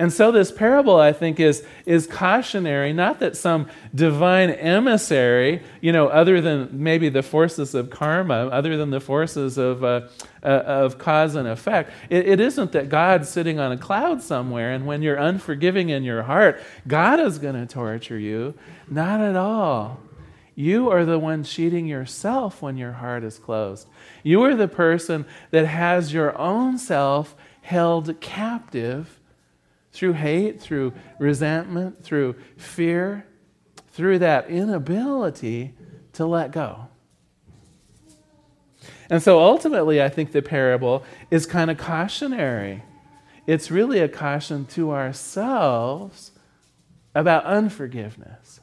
And 0.02 0.12
so 0.12 0.32
this 0.32 0.52
parable, 0.52 1.00
I 1.00 1.14
think, 1.14 1.40
is, 1.40 1.64
is 1.86 2.08
cautionary, 2.08 2.92
not 2.92 3.20
that 3.20 3.38
some 3.38 3.68
divine 3.94 4.50
emissary, 4.50 5.62
you 5.80 5.92
know, 5.92 6.08
other 6.08 6.42
than 6.42 6.70
maybe 6.72 7.10
the 7.10 7.22
forces 7.22 7.76
of 7.76 7.92
karma, 7.92 8.48
other 8.48 8.78
than 8.78 8.90
the 8.90 9.00
forces 9.00 9.60
of, 9.60 9.84
uh, 9.84 10.08
uh, 10.42 10.48
of 10.48 10.98
cause 10.98 11.36
and 11.36 11.48
effect, 11.48 11.92
it, 12.10 12.28
it 12.28 12.40
isn't 12.40 12.72
that 12.72 12.90
God's 12.90 13.30
sitting 13.30 13.60
on 13.60 13.72
a 13.72 13.78
cloud 13.78 14.24
somewhere 14.24 14.72
and 14.72 14.88
when 14.88 15.04
you're 15.04 15.18
unforgiving 15.18 15.90
in 15.90 16.02
your 16.04 16.24
heart, 16.24 16.60
God 16.88 17.20
is 17.20 17.38
going 17.38 17.54
to 17.54 17.72
torture 17.72 18.18
you. 18.18 18.56
Not 18.90 19.22
at 19.22 19.36
all. 19.36 20.00
You 20.56 20.90
are 20.90 21.06
the 21.06 21.20
one 21.20 21.44
cheating 21.44 21.86
yourself 21.86 22.60
when 22.60 22.76
your 22.76 22.94
heart 22.94 23.24
is 23.24 23.38
closed. 23.38 23.88
You 24.24 24.42
are 24.46 24.56
the 24.56 24.68
person 24.68 25.28
that 25.52 25.68
has 25.68 26.12
your 26.12 26.36
own 26.40 26.80
self 26.80 27.36
held 27.62 28.20
captive 28.20 29.20
through 29.92 30.14
hate, 30.14 30.62
through 30.62 30.94
resentment, 31.20 32.04
through 32.04 32.36
fear, 32.58 33.26
through 33.92 34.20
that 34.20 34.50
inability 34.50 35.74
to 36.14 36.26
let 36.26 36.52
go. 36.52 36.88
And 39.10 39.22
so 39.22 39.40
ultimately, 39.40 40.02
I 40.02 40.08
think 40.08 40.32
the 40.32 40.42
parable 40.42 41.04
is 41.30 41.46
kind 41.46 41.70
of 41.70 41.78
cautionary. 41.78 42.84
It's 43.46 43.70
really 43.70 44.00
a 44.00 44.08
caution 44.08 44.66
to 44.68 44.92
ourselves 44.92 46.32
about 47.14 47.44
unforgiveness. 47.44 48.62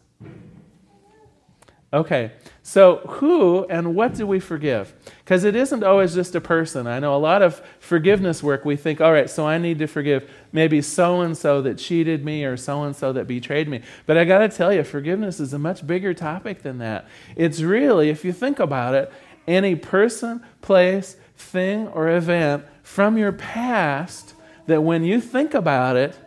Okay, 1.93 2.33
so 2.69 2.97
who 2.97 3.65
and 3.71 3.95
what 3.95 4.13
do 4.13 4.27
we 4.27 4.41
forgive? 4.41 4.93
Because 5.25 5.45
it 5.45 5.57
isn't 5.57 5.83
always 5.83 6.13
just 6.13 6.35
a 6.35 6.41
person. 6.43 6.87
I 6.87 6.99
know 6.99 7.17
a 7.17 7.17
lot 7.17 7.41
of 7.41 7.63
forgiveness 7.81 8.43
work, 8.43 8.67
we 8.67 8.77
think, 8.77 9.01
all 9.01 9.11
right, 9.11 9.31
so 9.31 9.47
I 9.47 9.57
need 9.57 9.79
to 9.79 9.87
forgive 9.87 10.31
maybe 10.53 10.83
so 10.83 11.23
and 11.23 11.35
so 11.35 11.63
that 11.63 11.79
cheated 11.79 12.27
me 12.27 12.45
or 12.45 12.59
so 12.59 12.83
and 12.83 12.95
so 12.95 13.11
that 13.15 13.27
betrayed 13.27 13.71
me. 13.71 13.81
But 14.05 14.19
I 14.19 14.27
got 14.27 14.41
to 14.41 14.51
tell 14.51 14.71
you, 14.71 14.85
forgiveness 14.85 15.41
is 15.41 15.55
a 15.55 15.59
much 15.59 15.87
bigger 15.87 16.13
topic 16.13 16.61
than 16.61 16.77
that. 16.77 17.09
It's 17.37 17.63
really, 17.63 18.11
if 18.11 18.23
you 18.23 18.35
think 18.35 18.59
about 18.59 18.93
it, 18.93 19.11
any 19.47 19.75
person, 19.75 20.43
place, 20.61 21.17
thing, 21.39 21.89
or 21.89 22.11
event 22.11 22.67
from 22.83 23.17
your 23.17 23.33
past 23.33 24.35
that 24.67 24.83
when 24.83 25.05
you 25.05 25.23
think 25.23 25.55
about 25.55 25.97
it, 25.97 26.19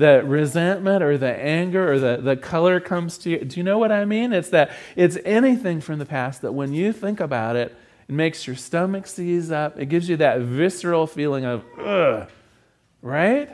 the 0.00 0.22
resentment 0.24 1.02
or 1.02 1.18
the 1.18 1.30
anger 1.30 1.92
or 1.92 1.98
the, 1.98 2.16
the 2.16 2.34
color 2.34 2.80
comes 2.80 3.18
to 3.18 3.30
you. 3.30 3.44
Do 3.44 3.60
you 3.60 3.62
know 3.62 3.78
what 3.78 3.92
I 3.92 4.06
mean? 4.06 4.32
It's 4.32 4.48
that 4.48 4.72
it's 4.96 5.18
anything 5.26 5.82
from 5.82 5.98
the 5.98 6.06
past 6.06 6.40
that 6.40 6.52
when 6.52 6.72
you 6.72 6.92
think 6.92 7.20
about 7.20 7.54
it, 7.54 7.76
it 8.08 8.14
makes 8.14 8.46
your 8.46 8.56
stomach 8.56 9.06
seize 9.06 9.50
up. 9.50 9.78
It 9.78 9.86
gives 9.90 10.08
you 10.08 10.16
that 10.16 10.40
visceral 10.40 11.06
feeling 11.06 11.44
of, 11.44 11.64
ugh, 11.78 12.30
right? 13.02 13.50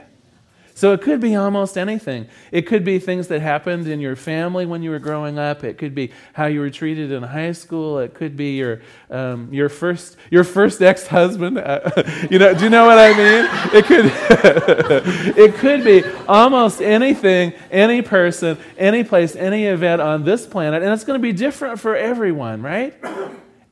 So 0.76 0.92
it 0.92 1.00
could 1.00 1.20
be 1.20 1.34
almost 1.34 1.78
anything. 1.78 2.28
It 2.52 2.66
could 2.66 2.84
be 2.84 2.98
things 2.98 3.28
that 3.28 3.40
happened 3.40 3.86
in 3.86 3.98
your 3.98 4.14
family 4.14 4.66
when 4.66 4.82
you 4.82 4.90
were 4.90 4.98
growing 4.98 5.38
up. 5.38 5.64
It 5.64 5.78
could 5.78 5.94
be 5.94 6.12
how 6.34 6.44
you 6.46 6.60
were 6.60 6.68
treated 6.68 7.10
in 7.10 7.22
high 7.22 7.52
school. 7.52 7.98
It 7.98 8.12
could 8.12 8.36
be 8.36 8.56
your 8.56 8.82
um, 9.10 9.48
your 9.50 9.70
first 9.70 10.18
your 10.30 10.44
first 10.44 10.82
ex 10.82 11.06
husband. 11.06 11.56
Uh, 11.56 11.80
you 12.30 12.38
know, 12.38 12.52
do 12.52 12.64
you 12.64 12.68
know 12.68 12.84
what 12.84 12.98
I 12.98 13.08
mean? 13.16 13.48
It 13.74 13.86
could 13.86 14.04
it 15.38 15.54
could 15.54 15.82
be 15.82 16.04
almost 16.28 16.82
anything, 16.82 17.54
any 17.70 18.02
person, 18.02 18.58
any 18.76 19.02
place, 19.02 19.34
any 19.34 19.64
event 19.64 20.02
on 20.02 20.24
this 20.24 20.46
planet, 20.46 20.82
and 20.82 20.92
it's 20.92 21.04
going 21.04 21.18
to 21.18 21.22
be 21.22 21.32
different 21.32 21.80
for 21.80 21.96
everyone, 21.96 22.60
right? 22.60 22.94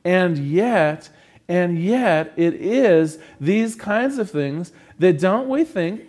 And 0.03 0.39
yet, 0.39 1.07
and 1.47 1.77
yet, 1.77 2.33
it 2.35 2.55
is 2.55 3.19
these 3.39 3.75
kinds 3.75 4.17
of 4.17 4.31
things 4.31 4.71
that 4.97 5.19
don't 5.19 5.47
we 5.47 5.65
think 5.65 6.01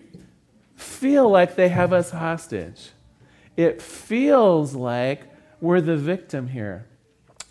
feel 0.77 1.29
like 1.29 1.57
they 1.57 1.69
have 1.69 1.93
us 1.93 2.11
hostage. 2.11 2.91
It 3.57 3.81
feels 3.83 4.75
like 4.75 5.23
we're 5.61 5.81
the 5.81 5.97
victim 5.97 6.49
here. 6.49 6.87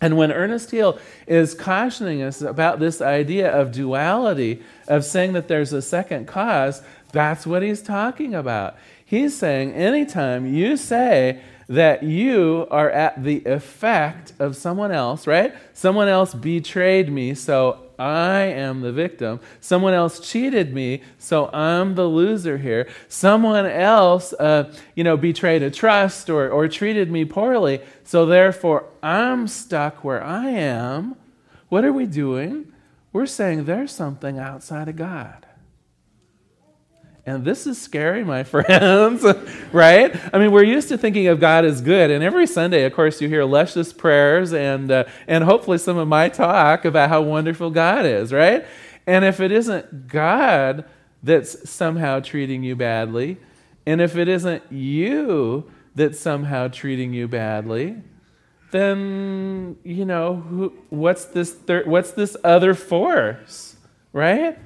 And 0.00 0.16
when 0.16 0.30
Ernest 0.30 0.70
Holmes 0.70 1.00
is 1.26 1.54
cautioning 1.54 2.22
us 2.22 2.42
about 2.42 2.78
this 2.78 3.00
idea 3.00 3.50
of 3.50 3.72
duality, 3.72 4.62
of 4.88 5.04
saying 5.04 5.32
that 5.32 5.48
there's 5.48 5.72
a 5.72 5.82
second 5.82 6.26
cause, 6.26 6.82
that's 7.12 7.46
what 7.46 7.62
he's 7.62 7.82
talking 7.82 8.34
about. 8.34 8.76
He's 9.04 9.36
saying 9.36 9.72
anytime 9.72 10.52
you 10.52 10.76
say 10.76 11.40
that 11.68 12.02
you 12.02 12.66
are 12.70 12.90
at 12.90 13.24
the 13.24 13.44
effect 13.44 14.32
of 14.38 14.54
someone 14.54 14.92
else, 14.92 15.26
right? 15.26 15.54
Someone 15.72 16.08
else 16.08 16.34
betrayed 16.34 17.10
me, 17.10 17.34
so 17.34 17.85
I 17.98 18.40
am 18.42 18.80
the 18.80 18.92
victim. 18.92 19.40
Someone 19.60 19.94
else 19.94 20.20
cheated 20.20 20.74
me, 20.74 21.02
so 21.18 21.48
I'm 21.52 21.94
the 21.94 22.06
loser 22.06 22.58
here. 22.58 22.88
Someone 23.08 23.66
else, 23.66 24.32
uh, 24.34 24.72
you 24.94 25.04
know, 25.04 25.16
betrayed 25.16 25.62
a 25.62 25.70
trust 25.70 26.28
or, 26.28 26.50
or 26.50 26.68
treated 26.68 27.10
me 27.10 27.24
poorly, 27.24 27.80
so 28.04 28.26
therefore 28.26 28.84
I'm 29.02 29.48
stuck 29.48 30.04
where 30.04 30.22
I 30.22 30.50
am. 30.50 31.16
What 31.68 31.84
are 31.84 31.92
we 31.92 32.06
doing? 32.06 32.72
We're 33.12 33.26
saying 33.26 33.64
there's 33.64 33.92
something 33.92 34.38
outside 34.38 34.88
of 34.88 34.96
God. 34.96 35.45
And 37.26 37.44
this 37.44 37.66
is 37.66 37.80
scary, 37.80 38.22
my 38.22 38.44
friends, 38.44 39.24
right? 39.72 40.14
I 40.32 40.38
mean, 40.38 40.52
we're 40.52 40.62
used 40.62 40.88
to 40.90 40.96
thinking 40.96 41.26
of 41.26 41.40
God 41.40 41.64
as 41.64 41.80
good. 41.80 42.12
And 42.12 42.22
every 42.22 42.46
Sunday, 42.46 42.84
of 42.84 42.94
course, 42.94 43.20
you 43.20 43.28
hear 43.28 43.44
luscious 43.44 43.92
prayers 43.92 44.52
and, 44.52 44.90
uh, 44.92 45.04
and 45.26 45.42
hopefully 45.42 45.78
some 45.78 45.98
of 45.98 46.06
my 46.06 46.28
talk 46.28 46.84
about 46.84 47.08
how 47.08 47.22
wonderful 47.22 47.70
God 47.70 48.06
is, 48.06 48.32
right? 48.32 48.64
And 49.08 49.24
if 49.24 49.40
it 49.40 49.50
isn't 49.50 50.06
God 50.06 50.84
that's 51.20 51.68
somehow 51.68 52.20
treating 52.20 52.62
you 52.62 52.76
badly, 52.76 53.38
and 53.84 54.00
if 54.00 54.16
it 54.16 54.28
isn't 54.28 54.62
you 54.70 55.68
that's 55.96 56.20
somehow 56.20 56.68
treating 56.68 57.12
you 57.12 57.26
badly, 57.26 57.96
then, 58.70 59.76
you 59.82 60.04
know, 60.04 60.36
who, 60.36 60.72
what's, 60.90 61.24
this 61.24 61.52
thir- 61.52 61.84
what's 61.86 62.12
this 62.12 62.36
other 62.44 62.74
force, 62.74 63.76
right? 64.12 64.58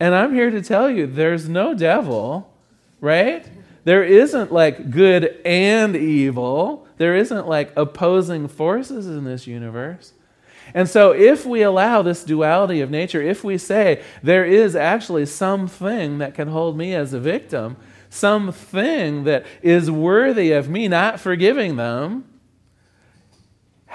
And 0.00 0.14
I'm 0.14 0.34
here 0.34 0.50
to 0.50 0.62
tell 0.62 0.90
you 0.90 1.06
there's 1.06 1.48
no 1.48 1.74
devil, 1.74 2.52
right? 3.00 3.46
There 3.84 4.04
isn't 4.04 4.52
like 4.52 4.90
good 4.90 5.40
and 5.44 5.96
evil. 5.96 6.86
There 6.98 7.16
isn't 7.16 7.48
like 7.48 7.72
opposing 7.76 8.48
forces 8.48 9.06
in 9.06 9.24
this 9.24 9.46
universe. 9.46 10.12
And 10.74 10.88
so, 10.88 11.12
if 11.12 11.46
we 11.46 11.62
allow 11.62 12.02
this 12.02 12.22
duality 12.24 12.82
of 12.82 12.90
nature, 12.90 13.22
if 13.22 13.42
we 13.42 13.56
say 13.56 14.02
there 14.22 14.44
is 14.44 14.76
actually 14.76 15.24
something 15.24 16.18
that 16.18 16.34
can 16.34 16.48
hold 16.48 16.76
me 16.76 16.94
as 16.94 17.14
a 17.14 17.20
victim, 17.20 17.78
something 18.10 19.24
that 19.24 19.46
is 19.62 19.90
worthy 19.90 20.52
of 20.52 20.68
me 20.68 20.88
not 20.88 21.20
forgiving 21.20 21.76
them, 21.76 22.27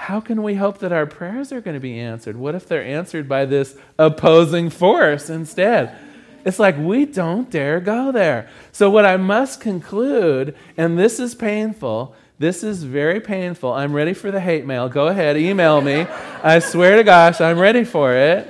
how 0.04 0.20
can 0.20 0.42
we 0.42 0.54
hope 0.54 0.80
that 0.80 0.92
our 0.92 1.06
prayers 1.06 1.50
are 1.50 1.62
going 1.62 1.72
to 1.72 1.80
be 1.80 1.98
answered? 1.98 2.36
What 2.36 2.54
if 2.54 2.68
they're 2.68 2.84
answered 2.84 3.26
by 3.26 3.46
this 3.46 3.74
opposing 3.98 4.68
force 4.68 5.30
instead? 5.30 5.96
It's 6.44 6.58
like 6.58 6.76
we 6.76 7.06
don't 7.06 7.50
dare 7.50 7.80
go 7.80 8.12
there. 8.12 8.50
So, 8.70 8.90
what 8.90 9.06
I 9.06 9.16
must 9.16 9.62
conclude, 9.62 10.54
and 10.76 10.98
this 10.98 11.18
is 11.18 11.34
painful, 11.34 12.14
this 12.38 12.62
is 12.62 12.84
very 12.84 13.18
painful. 13.18 13.72
I'm 13.72 13.94
ready 13.94 14.12
for 14.12 14.30
the 14.30 14.40
hate 14.40 14.66
mail. 14.66 14.90
Go 14.90 15.06
ahead, 15.06 15.38
email 15.38 15.80
me. 15.80 16.06
I 16.42 16.58
swear 16.58 16.96
to 16.96 17.02
gosh, 17.02 17.40
I'm 17.40 17.58
ready 17.58 17.84
for 17.84 18.12
it. 18.12 18.46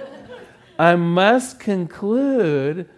I 0.77 0.97
must 0.97 1.61
conclude 1.61 2.89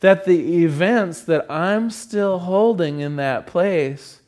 that 0.00 0.24
the 0.24 0.64
events 0.64 1.22
that 1.22 1.48
I'm 1.48 1.90
still 1.90 2.40
holding 2.40 2.98
in 2.98 3.14
that 3.16 3.46
place 3.46 4.22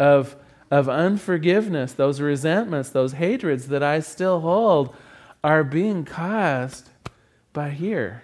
of 0.00 0.34
of 0.70 0.88
unforgiveness, 0.88 1.92
those 1.92 2.20
resentments, 2.20 2.90
those 2.90 3.12
hatreds 3.14 3.68
that 3.68 3.82
I 3.82 4.00
still 4.00 4.40
hold, 4.40 4.94
are 5.42 5.64
being 5.64 6.04
caused 6.04 6.88
by 7.52 7.70
here. 7.70 8.22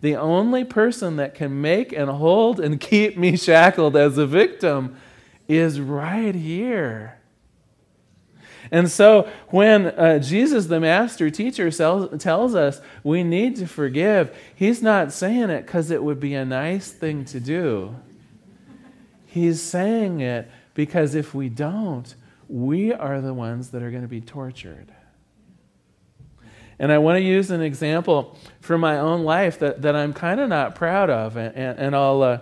The 0.00 0.16
only 0.16 0.64
person 0.64 1.16
that 1.16 1.34
can 1.34 1.60
make 1.60 1.92
and 1.92 2.10
hold 2.10 2.58
and 2.60 2.80
keep 2.80 3.16
me 3.16 3.36
shackled 3.36 3.96
as 3.96 4.18
a 4.18 4.26
victim 4.26 4.96
is 5.48 5.80
right 5.80 6.34
here. 6.34 7.18
And 8.70 8.90
so, 8.90 9.28
when 9.48 9.86
uh, 9.86 10.18
Jesus, 10.18 10.66
the 10.66 10.80
master 10.80 11.30
teacher, 11.30 11.70
tells 11.70 12.54
us 12.54 12.80
we 13.04 13.22
need 13.22 13.56
to 13.56 13.66
forgive, 13.66 14.34
he's 14.54 14.82
not 14.82 15.12
saying 15.12 15.50
it 15.50 15.66
because 15.66 15.90
it 15.90 16.02
would 16.02 16.18
be 16.18 16.34
a 16.34 16.44
nice 16.44 16.90
thing 16.90 17.24
to 17.26 17.38
do. 17.38 17.94
He's 19.26 19.60
saying 19.60 20.20
it 20.20 20.50
because 20.74 21.14
if 21.14 21.34
we 21.34 21.48
don't, 21.48 22.14
we 22.48 22.92
are 22.92 23.20
the 23.20 23.34
ones 23.34 23.70
that 23.70 23.82
are 23.82 23.90
going 23.90 24.02
to 24.02 24.08
be 24.08 24.20
tortured. 24.20 24.92
And 26.78 26.90
I 26.90 26.98
want 26.98 27.16
to 27.16 27.22
use 27.22 27.50
an 27.50 27.62
example 27.62 28.36
from 28.60 28.80
my 28.80 28.98
own 28.98 29.22
life 29.22 29.60
that, 29.60 29.82
that 29.82 29.94
I'm 29.94 30.12
kind 30.12 30.40
of 30.40 30.48
not 30.48 30.74
proud 30.74 31.10
of. 31.10 31.36
And, 31.36 31.54
and, 31.56 31.94
I'll, 31.94 32.22
uh, 32.22 32.38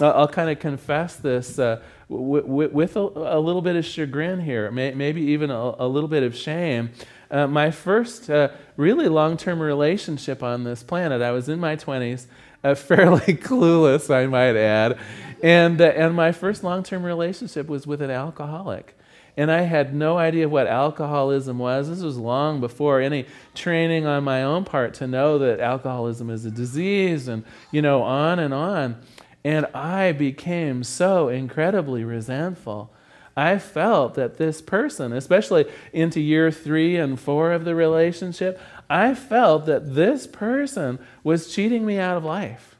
I'll 0.00 0.28
kind 0.28 0.48
of 0.48 0.60
confess 0.60 1.16
this 1.16 1.58
uh, 1.58 1.82
w- 2.08 2.42
w- 2.42 2.70
with 2.72 2.96
a, 2.96 3.00
a, 3.00 3.40
little 3.40 3.62
bit 3.62 3.76
of 3.76 3.84
chagrin 3.84 4.40
here, 4.40 4.70
may, 4.70 4.92
maybe 4.92 5.22
even 5.22 5.50
a, 5.50 5.74
a, 5.78 5.88
little 5.88 6.08
bit 6.08 6.22
of 6.22 6.36
shame. 6.36 6.90
Uh, 7.30 7.46
my 7.46 7.70
first 7.70 8.30
uh, 8.30 8.50
really 8.76 9.08
long 9.08 9.36
term 9.36 9.60
relationship 9.60 10.42
on 10.42 10.64
this 10.64 10.82
planet, 10.82 11.20
I 11.20 11.32
was 11.32 11.48
in 11.48 11.58
my 11.58 11.74
20s, 11.74 12.26
uh, 12.64 12.74
fairly 12.74 13.20
clueless, 13.34 14.12
I 14.12 14.26
might 14.26 14.56
add. 14.56 14.98
And, 15.42 15.80
uh, 15.80 15.84
and 15.84 16.14
my 16.14 16.32
first 16.32 16.64
long 16.64 16.82
term 16.82 17.04
relationship 17.04 17.68
was 17.68 17.86
with 17.86 18.00
an 18.02 18.10
alcoholic. 18.10 18.96
And 19.36 19.50
I 19.50 19.62
had 19.62 19.94
no 19.94 20.16
idea 20.16 20.48
what 20.48 20.68
alcoholism 20.68 21.58
was. 21.58 21.88
This 21.88 22.02
was 22.02 22.16
long 22.16 22.60
before 22.60 23.00
any 23.00 23.26
training 23.54 24.06
on 24.06 24.22
my 24.22 24.44
own 24.44 24.64
part 24.64 24.94
to 24.94 25.08
know 25.08 25.38
that 25.38 25.58
alcoholism 25.58 26.30
is 26.30 26.44
a 26.44 26.52
disease 26.52 27.26
and, 27.26 27.44
you 27.72 27.82
know, 27.82 28.02
on 28.02 28.38
and 28.38 28.54
on. 28.54 28.96
And 29.44 29.66
I 29.74 30.12
became 30.12 30.84
so 30.84 31.28
incredibly 31.28 32.04
resentful. 32.04 32.93
I 33.36 33.58
felt 33.58 34.14
that 34.14 34.36
this 34.36 34.62
person, 34.62 35.12
especially 35.12 35.66
into 35.92 36.20
year 36.20 36.50
three 36.50 36.96
and 36.96 37.18
four 37.18 37.52
of 37.52 37.64
the 37.64 37.74
relationship, 37.74 38.60
I 38.88 39.14
felt 39.14 39.66
that 39.66 39.94
this 39.94 40.26
person 40.26 40.98
was 41.24 41.52
cheating 41.52 41.84
me 41.84 41.98
out 41.98 42.16
of 42.16 42.24
life. 42.24 42.76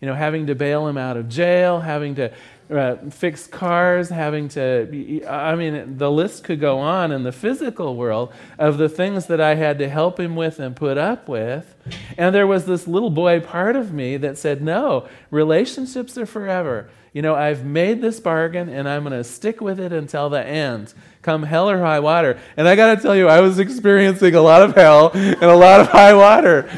You 0.00 0.08
know, 0.08 0.14
having 0.14 0.46
to 0.48 0.54
bail 0.54 0.86
him 0.86 0.98
out 0.98 1.16
of 1.16 1.28
jail, 1.28 1.80
having 1.80 2.14
to 2.16 2.32
uh, 2.70 2.96
fix 3.10 3.46
cars, 3.46 4.08
having 4.08 4.48
to, 4.48 5.22
I 5.26 5.54
mean, 5.54 5.98
the 5.98 6.10
list 6.10 6.44
could 6.44 6.60
go 6.60 6.78
on 6.78 7.10
in 7.10 7.22
the 7.22 7.32
physical 7.32 7.96
world 7.96 8.32
of 8.58 8.78
the 8.78 8.88
things 8.88 9.26
that 9.26 9.40
I 9.40 9.54
had 9.54 9.78
to 9.78 9.88
help 9.88 10.20
him 10.20 10.36
with 10.36 10.60
and 10.60 10.76
put 10.76 10.96
up 10.96 11.28
with. 11.28 11.74
And 12.16 12.34
there 12.34 12.46
was 12.46 12.66
this 12.66 12.86
little 12.86 13.10
boy 13.10 13.40
part 13.40 13.76
of 13.76 13.92
me 13.92 14.16
that 14.18 14.38
said, 14.38 14.62
no, 14.62 15.08
relationships 15.30 16.16
are 16.16 16.26
forever. 16.26 16.88
You 17.14 17.22
know, 17.22 17.36
I've 17.36 17.64
made 17.64 18.02
this 18.02 18.18
bargain 18.18 18.68
and 18.68 18.88
I'm 18.88 19.04
going 19.04 19.16
to 19.16 19.22
stick 19.22 19.60
with 19.60 19.78
it 19.78 19.92
until 19.92 20.28
the 20.28 20.44
end, 20.44 20.92
come 21.22 21.44
hell 21.44 21.70
or 21.70 21.78
high 21.78 22.00
water. 22.00 22.40
And 22.56 22.66
I 22.66 22.74
got 22.74 22.96
to 22.96 23.00
tell 23.00 23.14
you, 23.14 23.28
I 23.28 23.40
was 23.40 23.60
experiencing 23.60 24.34
a 24.34 24.40
lot 24.40 24.62
of 24.62 24.74
hell 24.74 25.12
and 25.14 25.42
a 25.44 25.56
lot 25.56 25.80
of 25.80 25.88
high 25.88 26.12
water. 26.12 26.68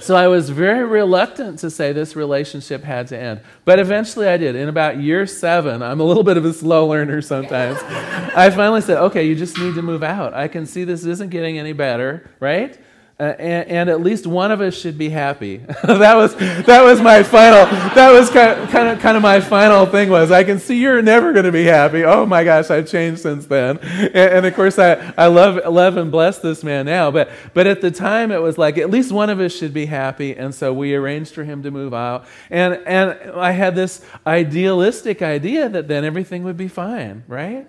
So 0.00 0.16
I 0.16 0.26
was 0.26 0.50
very 0.50 0.84
reluctant 0.84 1.60
to 1.60 1.70
say 1.70 1.92
this 1.92 2.16
relationship 2.16 2.82
had 2.82 3.06
to 3.08 3.16
end. 3.16 3.40
But 3.64 3.78
eventually 3.78 4.26
I 4.26 4.36
did. 4.38 4.56
In 4.56 4.68
about 4.68 4.98
year 4.98 5.28
seven, 5.28 5.80
I'm 5.80 6.00
a 6.00 6.04
little 6.04 6.24
bit 6.24 6.36
of 6.36 6.44
a 6.44 6.52
slow 6.52 6.88
learner 6.88 7.22
sometimes. 7.22 7.78
I 8.34 8.50
finally 8.50 8.80
said, 8.80 8.98
okay, 8.98 9.24
you 9.24 9.36
just 9.36 9.56
need 9.56 9.76
to 9.76 9.82
move 9.82 10.02
out. 10.02 10.34
I 10.34 10.48
can 10.48 10.66
see 10.66 10.82
this 10.82 11.04
isn't 11.04 11.30
getting 11.30 11.60
any 11.60 11.72
better, 11.72 12.28
right? 12.40 12.76
Uh, 13.20 13.24
and, 13.38 13.68
and, 13.68 13.90
at 13.90 14.00
least 14.00 14.26
one 14.26 14.50
of 14.50 14.60
us 14.62 14.74
should 14.74 14.96
be 14.96 15.10
happy. 15.10 15.58
that 15.84 16.16
was 16.16 16.34
that 16.34 16.82
was 16.82 17.00
my 17.00 17.22
final. 17.22 17.66
That 17.94 18.10
was 18.10 18.30
kind 18.30 18.58
of, 18.58 18.70
kind 18.70 18.88
of 18.88 18.98
kind 19.00 19.16
of 19.16 19.22
my 19.22 19.38
final 19.38 19.84
thing 19.84 20.08
was 20.08 20.32
I 20.32 20.44
can 20.44 20.58
see 20.58 20.80
you're 20.80 21.02
never 21.02 21.32
going 21.32 21.44
to 21.44 21.52
be 21.52 21.64
happy. 21.64 22.04
Oh 22.04 22.24
my 22.24 22.42
gosh, 22.42 22.70
I've 22.70 22.88
changed 22.88 23.20
since 23.20 23.46
then. 23.46 23.78
And, 23.78 24.16
and, 24.16 24.46
of 24.46 24.54
course, 24.54 24.78
I, 24.78 25.12
I 25.16 25.26
love 25.26 25.72
love 25.72 25.98
and 25.98 26.10
bless 26.10 26.38
this 26.38 26.64
man 26.64 26.86
now. 26.86 27.10
But 27.10 27.30
but 27.52 27.66
at 27.66 27.82
the 27.82 27.90
time, 27.90 28.32
it 28.32 28.40
was 28.40 28.56
like 28.56 28.78
at 28.78 28.90
least 28.90 29.12
one 29.12 29.28
of 29.28 29.40
us 29.40 29.54
should 29.54 29.74
be 29.74 29.86
happy, 29.86 30.34
and 30.34 30.54
so 30.54 30.72
we 30.72 30.94
arranged 30.94 31.34
for 31.34 31.44
him 31.44 31.62
to 31.64 31.70
move 31.70 31.92
out. 31.92 32.24
And 32.50 32.74
and 32.86 33.32
I 33.32 33.52
had 33.52 33.76
this 33.76 34.04
idealistic 34.26 35.20
idea 35.20 35.68
that 35.68 35.86
then 35.86 36.04
everything 36.04 36.44
would 36.44 36.56
be 36.56 36.68
fine, 36.68 37.24
right? 37.28 37.68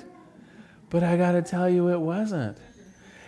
But 0.89 1.03
I 1.03 1.17
got 1.17 1.33
to 1.33 1.41
tell 1.41 1.69
you, 1.69 1.89
it 1.89 1.99
wasn't. 1.99 2.57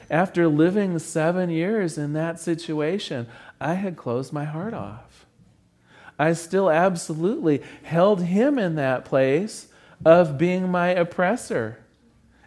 After 0.09 0.47
living 0.47 0.99
seven 0.99 1.49
years 1.49 1.97
in 1.97 2.13
that 2.13 2.39
situation, 2.39 3.27
I 3.59 3.75
had 3.75 3.97
closed 3.97 4.31
my 4.31 4.45
heart 4.45 4.73
off. 4.73 5.25
I 6.17 6.33
still 6.33 6.69
absolutely 6.69 7.61
held 7.83 8.21
him 8.21 8.57
in 8.57 8.75
that 8.75 9.05
place 9.05 9.67
of 10.05 10.37
being 10.37 10.69
my 10.69 10.89
oppressor. 10.89 11.79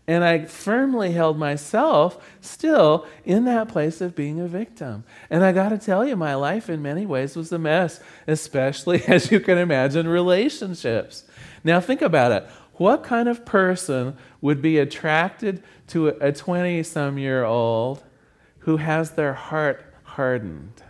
And 0.07 0.25
I 0.25 0.47
firmly 0.47 1.13
held 1.13 1.39
myself 1.39 2.27
still 2.41 3.07
in 3.27 3.45
that 3.45 3.69
place 3.69 4.01
of 4.01 4.15
being 4.15 4.41
a 4.41 4.49
victim. 4.49 5.05
And 5.29 5.45
I 5.45 5.53
got 5.53 5.69
to 5.69 5.77
tell 5.77 6.03
you, 6.03 6.17
my 6.17 6.35
life 6.35 6.71
in 6.71 6.81
many 6.81 7.05
ways 7.05 7.37
was 7.37 7.53
a 7.53 7.59
mess, 7.59 8.01
especially 8.27 9.03
as 9.07 9.31
you 9.31 9.39
can 9.39 9.59
imagine, 9.59 10.09
relationships. 10.09 11.25
Now, 11.63 11.79
think 11.81 12.01
about 12.01 12.33
it. 12.33 12.49
What 12.79 13.03
kind 13.03 13.29
of 13.29 13.45
person 13.45 14.17
would 14.41 14.63
be 14.63 14.79
attracted 14.79 15.63
to 15.89 16.09
a 16.09 16.33
20 16.33 16.83
some 16.85 17.19
year 17.19 17.45
old 17.45 18.05
who 18.61 18.79
has 18.79 19.13
their 19.13 19.35
heart 19.35 19.85
hardened? 20.05 20.83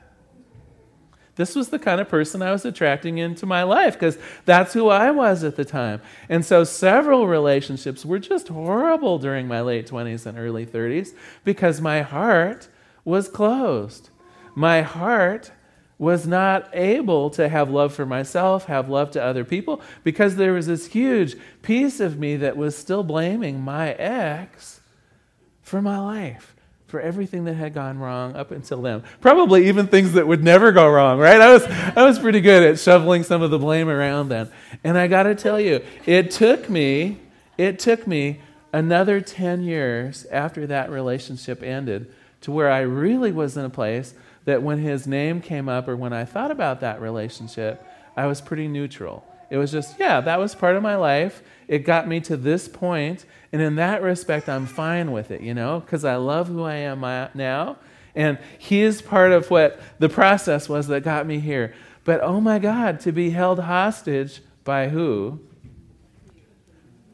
This 1.37 1.55
was 1.55 1.69
the 1.69 1.79
kind 1.79 2.01
of 2.01 2.09
person 2.09 2.43
I 2.43 2.51
was 2.51 2.65
attracting 2.65 3.19
into 3.19 3.47
my 3.47 3.63
life 3.63 3.95
because 3.95 4.19
that's 4.45 4.75
who 4.75 4.89
I 4.89 5.13
was 5.13 5.45
at 5.45 5.55
the 5.57 5.65
time. 5.65 6.03
And 6.29 6.45
so 6.45 6.65
several 6.65 7.29
relationships 7.29 8.05
were 8.05 8.19
just 8.19 8.49
horrible 8.49 9.19
during 9.19 9.47
my 9.47 9.61
late 9.61 9.89
20s 9.89 10.27
and 10.27 10.37
early 10.37 10.67
30s 10.67 11.15
because 11.45 11.81
my 11.81 12.03
heart 12.03 12.69
was 13.05 13.29
closed. 13.29 14.11
My 14.57 14.83
heart 14.83 15.53
was 15.99 16.27
not 16.27 16.69
able 16.73 17.29
to 17.31 17.49
have 17.49 17.71
love 17.71 17.93
for 17.93 18.07
myself, 18.07 18.67
have 18.67 18.89
love 18.89 19.11
to 19.11 19.23
other 19.23 19.45
people, 19.45 19.81
because 20.05 20.37
there 20.37 20.53
was 20.53 20.69
this 20.69 20.87
huge 20.87 21.37
piece 21.63 21.99
of 21.99 22.19
me 22.19 22.37
that 22.37 22.57
was 22.57 22.77
still 22.77 23.03
blaming 23.03 23.61
my 23.61 23.93
ex 23.95 24.81
for 25.63 25.83
my 25.83 25.99
life, 25.99 26.55
for 26.87 27.01
everything 27.01 27.45
that 27.45 27.55
had 27.55 27.75
gone 27.75 27.99
wrong 27.99 28.37
up 28.37 28.53
until 28.53 28.81
then. 28.81 29.03
Probably 29.21 29.69
even 29.69 29.89
things 29.89 30.13
that 30.13 30.27
would 30.27 30.43
never 30.43 30.71
go 30.71 30.89
wrong, 30.89 31.19
right? 31.19 31.41
I 31.41 31.53
was, 31.53 31.65
I 31.65 32.05
was 32.05 32.19
pretty 32.19 32.41
good 32.41 32.63
at 32.63 32.79
shoveling 32.79 33.25
some 33.25 33.43
of 33.43 33.51
the 33.51 33.59
blame 33.59 33.89
around 33.89 34.29
then. 34.29 34.51
And 34.85 34.97
I 34.97 35.09
got 35.09 35.25
to 35.25 35.35
tell 35.35 35.61
you, 35.61 35.85
it 36.07 36.31
took 36.31 36.71
me, 36.71 37.19
it 37.59 37.81
took 37.81 38.07
me 38.07 38.41
another 38.73 39.21
10 39.21 39.63
years 39.65 40.27
after 40.27 40.67
that 40.69 40.91
relationship 40.91 41.63
ended 41.63 42.13
to 42.43 42.53
where 42.53 42.71
I 42.71 42.81
really 42.81 43.33
was 43.33 43.57
in 43.57 43.65
a 43.65 43.71
place 43.71 44.15
that 44.49 44.63
when 44.63 44.79
his 44.79 45.07
name 45.07 45.43
came 45.43 45.69
up 45.69 45.87
or 45.89 45.95
when 45.95 46.15
I 46.15 46.25
thought 46.25 46.51
about 46.51 46.81
that 46.81 47.03
relationship, 47.03 47.87
I 48.17 48.27
was 48.27 48.41
pretty 48.41 48.67
neutral. 48.67 49.23
It 49.51 49.59
was 49.59 49.71
just, 49.71 50.01
yeah, 50.01 50.23
that 50.23 50.39
was 50.39 50.55
part 50.55 50.75
of 50.75 50.83
my 50.83 50.97
life. 50.97 51.43
It 51.69 51.81
got 51.81 52.09
me 52.09 52.19
to 52.21 52.35
this 52.35 52.67
point, 52.67 53.27
and 53.53 53.61
in 53.61 53.75
that 53.75 54.01
respect, 54.01 54.49
I'm 54.49 54.65
fine 54.65 55.13
with 55.13 55.31
it, 55.31 55.43
you 55.43 55.53
know, 55.53 55.81
because 55.81 56.03
I 56.03 56.17
love 56.17 56.49
who 56.49 56.63
I 56.63 56.77
am 56.77 57.05
uh, 57.05 57.29
now. 57.35 57.77
And 58.15 58.39
he 58.57 58.81
is 58.81 59.03
part 59.03 59.33
of 59.33 59.51
what 59.51 59.83
the 59.99 60.09
process 60.09 60.67
was 60.67 60.87
that 60.87 61.03
got 61.03 61.27
me 61.27 61.41
here. 61.41 61.75
But 62.05 62.23
oh 62.23 62.41
my 62.41 62.59
God, 62.59 63.01
to 63.01 63.13
be 63.13 63.29
held 63.29 63.61
hostage 63.61 64.41
by 64.65 64.89
who? 64.89 65.41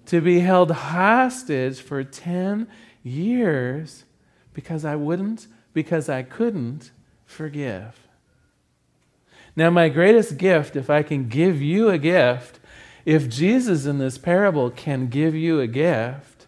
To 0.06 0.20
be 0.20 0.38
held 0.38 0.70
hostage 0.70 1.80
for 1.80 2.04
10 2.04 2.68
years 3.02 4.04
because 4.52 4.84
I 4.84 4.94
wouldn't, 4.94 5.48
because 5.72 6.08
I 6.08 6.22
couldn't 6.22 6.92
forgive. 7.34 8.00
Now, 9.56 9.70
my 9.70 9.88
greatest 9.88 10.38
gift, 10.38 10.76
if 10.76 10.88
I 10.88 11.02
can 11.02 11.28
give 11.28 11.60
you 11.60 11.90
a 11.90 11.98
gift, 11.98 12.58
if 13.04 13.28
Jesus 13.28 13.86
in 13.86 13.98
this 13.98 14.18
parable 14.18 14.70
can 14.70 15.08
give 15.08 15.34
you 15.34 15.60
a 15.60 15.66
gift, 15.66 16.46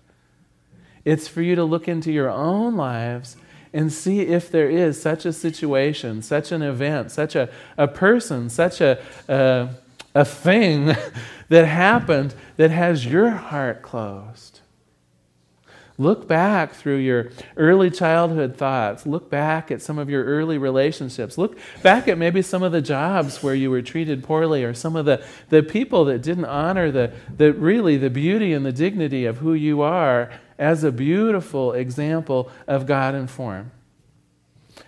it's 1.05 1.29
for 1.29 1.43
you 1.43 1.55
to 1.55 1.65
look 1.65 1.87
into 1.87 2.11
your 2.11 2.31
own 2.31 2.77
lives 2.77 3.37
and 3.73 3.93
see 3.93 4.23
if 4.23 4.51
there 4.51 4.71
is 4.71 5.01
such 5.01 5.27
a 5.27 5.33
situation, 5.33 6.23
such 6.23 6.51
an 6.51 6.63
event, 6.63 7.11
such 7.11 7.37
a, 7.37 7.49
a 7.77 7.87
person, 7.87 8.49
such 8.49 8.81
a, 8.81 8.99
a, 9.29 9.69
a 10.15 10.25
thing 10.25 10.97
that 11.49 11.67
happened 11.67 12.35
that 12.57 12.71
has 12.71 13.07
your 13.07 13.31
heart 13.31 13.83
closed. 13.83 14.61
Look 15.99 16.29
back 16.29 16.75
through 16.75 16.99
your 16.99 17.31
early 17.57 17.91
childhood 17.91 18.57
thoughts. 18.57 19.07
Look 19.07 19.31
back 19.31 19.71
at 19.71 19.81
some 19.81 19.99
of 19.99 20.11
your 20.11 20.25
early 20.25 20.59
relationships. 20.59 21.39
Look 21.39 21.59
back 21.83 22.07
at 22.07 22.19
maybe 22.19 22.43
some 22.43 22.63
of 22.63 22.73
the 22.73 22.83
jobs 22.83 23.43
where 23.43 23.55
you 23.55 23.71
were 23.71 23.81
treated 23.81 24.23
poorly 24.23 24.63
or 24.63 24.75
some 24.75 24.95
of 24.95 25.07
the, 25.07 25.25
the 25.49 25.63
people 25.63 26.05
that 26.07 26.21
didn't 26.21 26.45
honor 26.45 26.91
the, 26.91 27.13
the 27.35 27.53
really 27.55 27.97
the 27.97 28.11
beauty 28.11 28.53
and 28.53 28.67
the 28.67 28.73
dignity 28.73 29.25
of 29.25 29.39
who 29.39 29.55
you 29.55 29.81
are 29.81 30.31
as 30.59 30.85
a 30.85 30.93
beautiful 30.93 31.73
example 31.73 32.51
of 32.67 32.87
God 32.87 33.15
in 33.15 33.27
form. 33.27 33.71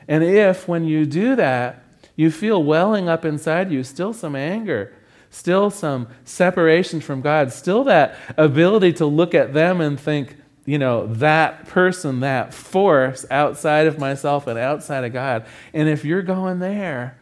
And 0.07 0.23
if, 0.23 0.69
when 0.69 0.85
you 0.85 1.07
do 1.07 1.37
that, 1.37 1.85
you 2.17 2.31
feel 2.31 2.63
welling 2.63 3.09
up 3.09 3.25
inside 3.25 3.71
you 3.71 3.83
still 3.85 4.13
some 4.13 4.35
anger, 4.35 4.93
still 5.31 5.71
some 5.71 6.09
separation 6.25 7.01
from 7.01 7.21
God, 7.23 7.53
still 7.53 7.85
that 7.85 8.17
ability 8.37 8.93
to 8.95 9.07
look 9.07 9.35
at 9.35 9.55
them 9.55 9.81
and 9.81 9.99
think, 9.99 10.37
you 10.69 10.77
know, 10.77 11.07
that 11.07 11.67
person, 11.67 12.21
that 12.21 12.53
force 12.53 13.25
outside 13.31 13.87
of 13.87 13.99
myself 13.99 14.47
and 14.47 14.59
outside 14.59 15.03
of 15.03 15.15
God. 15.15 15.47
And 15.73 15.89
if 15.89 16.05
you're 16.05 16.21
going 16.21 16.59
there, 16.59 17.19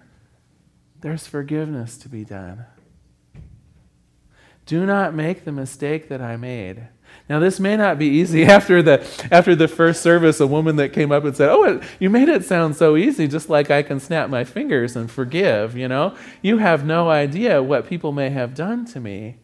there's 1.01 1.29
forgiveness 1.29 1.97
to 1.99 2.09
be 2.09 2.25
done. 2.25 2.67
Do 4.67 4.85
not 4.85 5.15
make 5.15 5.45
the 5.45 5.53
mistake 5.53 6.09
that 6.09 6.21
I 6.21 6.37
made. 6.37 6.89
Now, 7.29 7.39
this 7.39 7.61
may 7.61 7.77
not 7.77 8.01
be 8.01 8.07
easy. 8.07 8.45
After 8.47 8.83
the, 8.83 9.07
after 9.31 9.55
the 9.55 9.69
first 9.69 10.03
service, 10.03 10.41
a 10.41 10.47
woman 10.49 10.75
that 10.77 10.93
came 10.93 11.13
up 11.13 11.23
and 11.23 11.37
said, 11.37 11.49
Oh, 11.49 11.81
you 12.01 12.11
made 12.11 12.29
it 12.29 12.45
sound 12.45 12.75
so 12.75 12.97
easy, 12.97 13.29
just 13.29 13.49
like 13.49 13.71
I 13.71 13.85
can 13.85 14.01
snap 14.01 14.29
my 14.29 14.43
fingers 14.43 14.97
and 14.97 15.09
forgive, 15.09 15.77
you 15.77 15.87
know? 15.87 16.17
You 16.43 16.59
have 16.59 16.85
no 16.85 17.11
idea 17.11 17.63
what 17.63 17.87
people 17.87 18.11
may 18.11 18.31
have 18.31 18.57
done 18.57 18.87
to 18.87 18.99
me. 18.99 19.37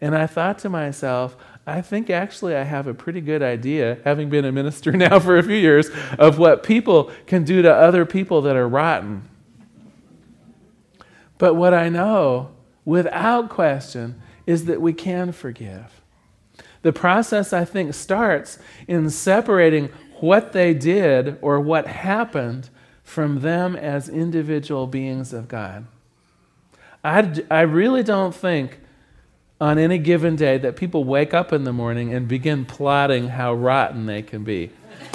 And 0.00 0.16
I 0.16 0.26
thought 0.26 0.58
to 0.60 0.70
myself, 0.70 1.36
I 1.66 1.80
think 1.80 2.10
actually 2.10 2.54
I 2.54 2.62
have 2.62 2.86
a 2.86 2.94
pretty 2.94 3.20
good 3.20 3.42
idea, 3.42 3.98
having 4.04 4.28
been 4.28 4.44
a 4.44 4.52
minister 4.52 4.92
now 4.96 5.18
for 5.18 5.38
a 5.38 5.42
few 5.42 5.56
years, 5.56 5.90
of 6.18 6.38
what 6.38 6.62
people 6.62 7.10
can 7.26 7.44
do 7.44 7.62
to 7.62 7.72
other 7.72 8.04
people 8.04 8.42
that 8.42 8.56
are 8.56 8.68
rotten. 8.68 9.28
But 11.38 11.54
what 11.54 11.74
I 11.74 11.88
know, 11.88 12.50
without 12.84 13.48
question, 13.48 14.20
is 14.46 14.66
that 14.66 14.80
we 14.80 14.92
can 14.92 15.32
forgive. 15.32 16.00
The 16.82 16.92
process, 16.92 17.52
I 17.52 17.64
think, 17.64 17.94
starts 17.94 18.58
in 18.86 19.08
separating 19.08 19.88
what 20.20 20.52
they 20.52 20.74
did 20.74 21.38
or 21.40 21.58
what 21.60 21.86
happened 21.86 22.68
from 23.02 23.40
them 23.40 23.74
as 23.74 24.08
individual 24.08 24.86
beings 24.86 25.32
of 25.32 25.48
God. 25.48 25.86
I, 27.02 27.42
I 27.50 27.62
really 27.62 28.02
don't 28.02 28.34
think 28.34 28.80
on 29.60 29.78
any 29.78 29.98
given 29.98 30.36
day 30.36 30.58
that 30.58 30.76
people 30.76 31.04
wake 31.04 31.32
up 31.32 31.52
in 31.52 31.64
the 31.64 31.72
morning 31.72 32.12
and 32.12 32.26
begin 32.26 32.64
plotting 32.64 33.28
how 33.28 33.54
rotten 33.54 34.06
they 34.06 34.22
can 34.22 34.44
be. 34.44 34.70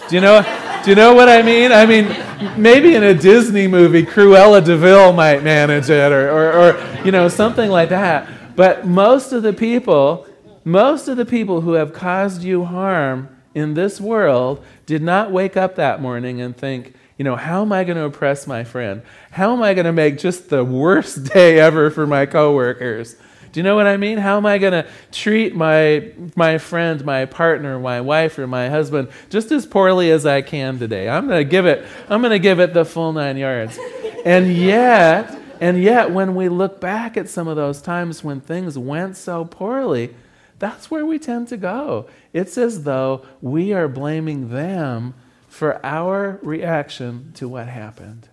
Do 0.07 0.15
you 0.15 0.21
know, 0.21 0.41
do 0.83 0.89
you 0.89 0.95
know 0.95 1.13
what 1.13 1.29
I 1.29 1.41
mean? 1.41 1.71
I 1.71 1.85
mean, 1.85 2.15
maybe 2.61 2.95
in 2.95 3.03
a 3.03 3.13
Disney 3.13 3.67
movie, 3.67 4.03
Cruella 4.03 4.63
de 4.63 4.77
Vil 4.77 5.13
might 5.13 5.43
manage 5.43 5.89
it 5.89 6.11
or, 6.11 6.29
or, 6.31 6.53
or 6.53 7.03
you 7.05 7.11
know, 7.11 7.27
something 7.27 7.69
like 7.69 7.89
that. 7.89 8.55
But 8.55 8.87
most 8.87 9.31
of 9.31 9.43
the 9.43 9.53
people, 9.53 10.25
most 10.63 11.07
of 11.07 11.17
the 11.17 11.25
people 11.25 11.61
who 11.61 11.73
have 11.73 11.93
caused 11.93 12.43
you 12.43 12.65
harm 12.65 13.29
in 13.53 13.73
this 13.73 13.99
world 13.99 14.63
did 14.85 15.01
not 15.01 15.31
wake 15.31 15.57
up 15.57 15.75
that 15.75 16.01
morning 16.01 16.41
and 16.41 16.55
think, 16.55 16.93
you 17.17 17.25
know, 17.25 17.35
how 17.35 17.61
am 17.61 17.73
I 17.73 17.83
going 17.83 17.97
to 17.97 18.05
oppress 18.05 18.47
my 18.47 18.63
friend? 18.63 19.01
How 19.31 19.53
am 19.53 19.61
I 19.61 19.73
going 19.73 19.85
to 19.85 19.91
make 19.91 20.17
just 20.17 20.49
the 20.49 20.63
worst 20.63 21.25
day 21.33 21.59
ever 21.59 21.91
for 21.91 22.07
my 22.07 22.25
coworkers? 22.25 23.15
Do 23.51 23.59
you 23.59 23.63
know 23.63 23.75
what 23.75 23.87
I 23.87 23.97
mean? 23.97 24.17
How 24.17 24.37
am 24.37 24.45
I 24.45 24.57
going 24.57 24.73
to 24.73 24.87
treat 25.11 25.55
my 25.55 26.11
my 26.35 26.57
friend, 26.57 27.03
my 27.03 27.25
partner, 27.25 27.79
my 27.79 28.01
wife 28.01 28.37
or 28.37 28.47
my 28.47 28.69
husband 28.69 29.09
just 29.29 29.51
as 29.51 29.65
poorly 29.65 30.11
as 30.11 30.25
I 30.25 30.41
can 30.41 30.79
today? 30.79 31.09
I'm 31.09 31.27
going 31.27 31.39
to 31.39 31.49
give 31.49 31.65
it 31.65 31.85
I'm 32.09 32.21
going 32.21 32.31
to 32.31 32.39
give 32.39 32.59
it 32.59 32.73
the 32.73 32.85
full 32.85 33.13
9 33.13 33.37
yards. 33.37 33.77
And 34.25 34.53
yet, 34.53 35.37
and 35.61 35.81
yet, 35.81 36.11
when 36.11 36.35
we 36.35 36.49
look 36.49 36.79
back 36.79 37.17
at 37.17 37.29
some 37.29 37.47
of 37.47 37.55
those 37.55 37.81
times 37.81 38.23
when 38.23 38.39
things 38.39 38.77
went 38.77 39.17
so 39.17 39.45
poorly, 39.45 40.13
that's 40.57 40.91
where 40.91 41.05
we 41.05 41.19
tend 41.19 41.47
to 41.49 41.57
go. 41.57 42.07
It's 42.33 42.57
as 42.57 42.83
though 42.83 43.25
we 43.41 43.73
are 43.73 43.87
blaming 43.87 44.49
them 44.49 45.13
for 45.47 45.83
our 45.85 46.39
reaction 46.41 47.31
to 47.35 47.47
what 47.47 47.67
happened. 47.67 48.29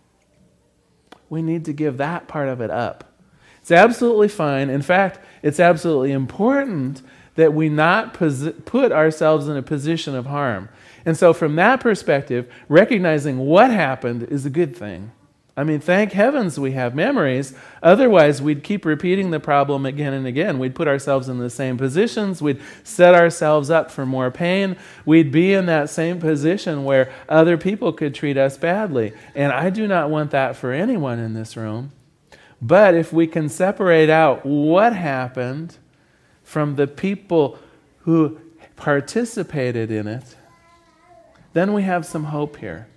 We 1.28 1.42
need 1.42 1.64
to 1.64 1.72
give 1.72 1.96
that 1.96 2.28
part 2.28 2.48
of 2.48 2.60
it 2.60 2.70
up. 2.70 3.15
It's 3.66 3.72
absolutely 3.72 4.28
fine. 4.28 4.70
In 4.70 4.80
fact, 4.80 5.18
it's 5.42 5.58
absolutely 5.58 6.12
important 6.12 7.02
that 7.34 7.52
we 7.52 7.68
not 7.68 8.14
posi- 8.14 8.64
put 8.64 8.92
ourselves 8.92 9.48
in 9.48 9.56
a 9.56 9.62
position 9.62 10.14
of 10.14 10.26
harm. 10.26 10.68
And 11.04 11.16
so, 11.16 11.32
from 11.32 11.56
that 11.56 11.80
perspective, 11.80 12.48
recognizing 12.68 13.38
what 13.38 13.72
happened 13.72 14.22
is 14.22 14.46
a 14.46 14.50
good 14.50 14.76
thing. 14.76 15.10
I 15.56 15.64
mean, 15.64 15.80
thank 15.80 16.12
heavens 16.12 16.60
we 16.60 16.72
have 16.72 16.94
memories. 16.94 17.54
Otherwise, 17.82 18.40
we'd 18.40 18.62
keep 18.62 18.84
repeating 18.84 19.32
the 19.32 19.40
problem 19.40 19.84
again 19.84 20.12
and 20.12 20.28
again. 20.28 20.60
We'd 20.60 20.76
put 20.76 20.86
ourselves 20.86 21.28
in 21.28 21.40
the 21.40 21.50
same 21.50 21.76
positions. 21.76 22.40
We'd 22.40 22.62
set 22.84 23.16
ourselves 23.16 23.68
up 23.68 23.90
for 23.90 24.06
more 24.06 24.30
pain. 24.30 24.76
We'd 25.04 25.32
be 25.32 25.54
in 25.54 25.66
that 25.66 25.90
same 25.90 26.20
position 26.20 26.84
where 26.84 27.10
other 27.28 27.58
people 27.58 27.92
could 27.92 28.14
treat 28.14 28.36
us 28.36 28.56
badly. 28.56 29.12
And 29.34 29.50
I 29.50 29.70
do 29.70 29.88
not 29.88 30.08
want 30.08 30.30
that 30.30 30.54
for 30.54 30.70
anyone 30.70 31.18
in 31.18 31.34
this 31.34 31.56
room. 31.56 31.90
But 32.60 32.94
if 32.94 33.12
we 33.12 33.26
can 33.26 33.48
separate 33.48 34.08
out 34.08 34.46
what 34.46 34.94
happened 34.94 35.76
from 36.42 36.76
the 36.76 36.86
people 36.86 37.58
who 38.00 38.40
participated 38.76 39.90
in 39.90 40.06
it, 40.06 40.36
then 41.52 41.72
we 41.72 41.82
have 41.82 42.06
some 42.06 42.24
hope 42.24 42.56
here. 42.56 42.88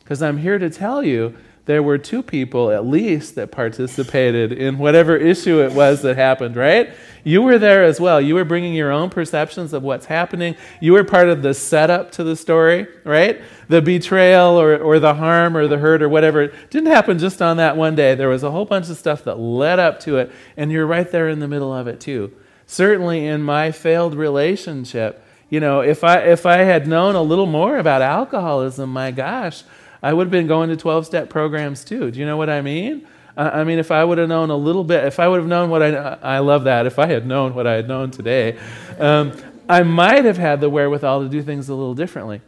Because 0.00 0.22
I'm 0.22 0.38
here 0.38 0.58
to 0.58 0.70
tell 0.70 1.02
you 1.02 1.34
there 1.66 1.82
were 1.82 1.96
two 1.96 2.22
people 2.22 2.70
at 2.70 2.86
least 2.86 3.36
that 3.36 3.50
participated 3.50 4.52
in 4.52 4.76
whatever 4.76 5.16
issue 5.16 5.62
it 5.62 5.72
was 5.72 6.02
that 6.02 6.16
happened, 6.16 6.56
right? 6.56 6.92
You 7.24 7.40
were 7.40 7.58
there 7.58 7.84
as 7.84 7.98
well. 7.98 8.20
You 8.20 8.34
were 8.34 8.44
bringing 8.44 8.74
your 8.74 8.92
own 8.92 9.08
perceptions 9.08 9.72
of 9.72 9.82
what's 9.82 10.04
happening. 10.04 10.56
You 10.80 10.92
were 10.92 11.04
part 11.04 11.30
of 11.30 11.40
the 11.40 11.54
setup 11.54 12.12
to 12.12 12.24
the 12.24 12.36
story, 12.36 12.86
right? 13.04 13.40
The 13.68 13.80
betrayal 13.80 14.60
or, 14.60 14.76
or 14.76 14.98
the 14.98 15.14
harm 15.14 15.56
or 15.56 15.66
the 15.66 15.78
hurt 15.78 16.02
or 16.02 16.08
whatever. 16.10 16.42
It 16.42 16.70
didn't 16.70 16.90
happen 16.92 17.18
just 17.18 17.40
on 17.40 17.56
that 17.56 17.78
one 17.78 17.94
day. 17.94 18.14
There 18.14 18.28
was 18.28 18.42
a 18.42 18.50
whole 18.50 18.66
bunch 18.66 18.90
of 18.90 18.98
stuff 18.98 19.24
that 19.24 19.38
led 19.38 19.78
up 19.78 20.00
to 20.00 20.18
it, 20.18 20.30
and 20.58 20.70
you're 20.70 20.86
right 20.86 21.10
there 21.10 21.30
in 21.30 21.38
the 21.38 21.48
middle 21.48 21.72
of 21.72 21.86
it 21.86 21.98
too. 21.98 22.30
Certainly 22.66 23.26
in 23.26 23.42
my 23.42 23.70
failed 23.70 24.14
relationship, 24.14 25.24
you 25.48 25.60
know, 25.60 25.80
if 25.80 26.02
I 26.02 26.18
if 26.18 26.46
I 26.46 26.58
had 26.58 26.86
known 26.88 27.14
a 27.14 27.22
little 27.22 27.46
more 27.46 27.78
about 27.78 28.02
alcoholism, 28.02 28.90
my 28.90 29.10
gosh, 29.10 29.62
I 30.04 30.12
would 30.12 30.26
have 30.26 30.30
been 30.30 30.46
going 30.46 30.68
to 30.68 30.76
12 30.76 31.06
step 31.06 31.30
programs 31.30 31.82
too. 31.82 32.10
Do 32.10 32.20
you 32.20 32.26
know 32.26 32.36
what 32.36 32.50
I 32.50 32.60
mean? 32.60 33.06
I 33.38 33.64
mean, 33.64 33.78
if 33.78 33.90
I 33.90 34.04
would 34.04 34.18
have 34.18 34.28
known 34.28 34.50
a 34.50 34.56
little 34.56 34.84
bit, 34.84 35.06
if 35.06 35.18
I 35.18 35.26
would 35.26 35.38
have 35.40 35.48
known 35.48 35.70
what 35.70 35.82
I, 35.82 35.88
I 36.22 36.38
love 36.40 36.64
that, 36.64 36.84
if 36.84 36.98
I 36.98 37.06
had 37.06 37.26
known 37.26 37.54
what 37.54 37.66
I 37.66 37.72
had 37.72 37.88
known 37.88 38.10
today, 38.10 38.58
um, 38.98 39.32
I 39.66 39.82
might 39.82 40.26
have 40.26 40.36
had 40.36 40.60
the 40.60 40.68
wherewithal 40.68 41.22
to 41.22 41.28
do 41.30 41.42
things 41.42 41.70
a 41.70 41.74
little 41.74 41.94
differently. 41.94 42.42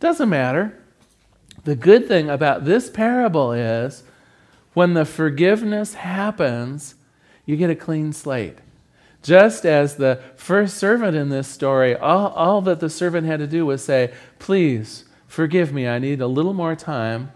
Doesn't 0.00 0.28
matter. 0.28 0.78
The 1.64 1.74
good 1.74 2.06
thing 2.06 2.28
about 2.28 2.66
this 2.66 2.90
parable 2.90 3.52
is 3.52 4.02
when 4.74 4.92
the 4.92 5.06
forgiveness 5.06 5.94
happens, 5.94 6.94
you 7.46 7.56
get 7.56 7.70
a 7.70 7.74
clean 7.74 8.12
slate. 8.12 8.58
Just 9.22 9.64
as 9.64 9.96
the 9.96 10.20
first 10.36 10.76
servant 10.76 11.16
in 11.16 11.30
this 11.30 11.48
story, 11.48 11.96
all, 11.96 12.28
all 12.28 12.60
that 12.60 12.80
the 12.80 12.90
servant 12.90 13.26
had 13.26 13.40
to 13.40 13.46
do 13.46 13.64
was 13.64 13.82
say, 13.82 14.12
Please, 14.38 15.06
Forgive 15.28 15.72
me, 15.72 15.86
I 15.86 16.00
need 16.00 16.20
a 16.20 16.26
little 16.26 16.54
more 16.54 16.74
time. 16.74 17.30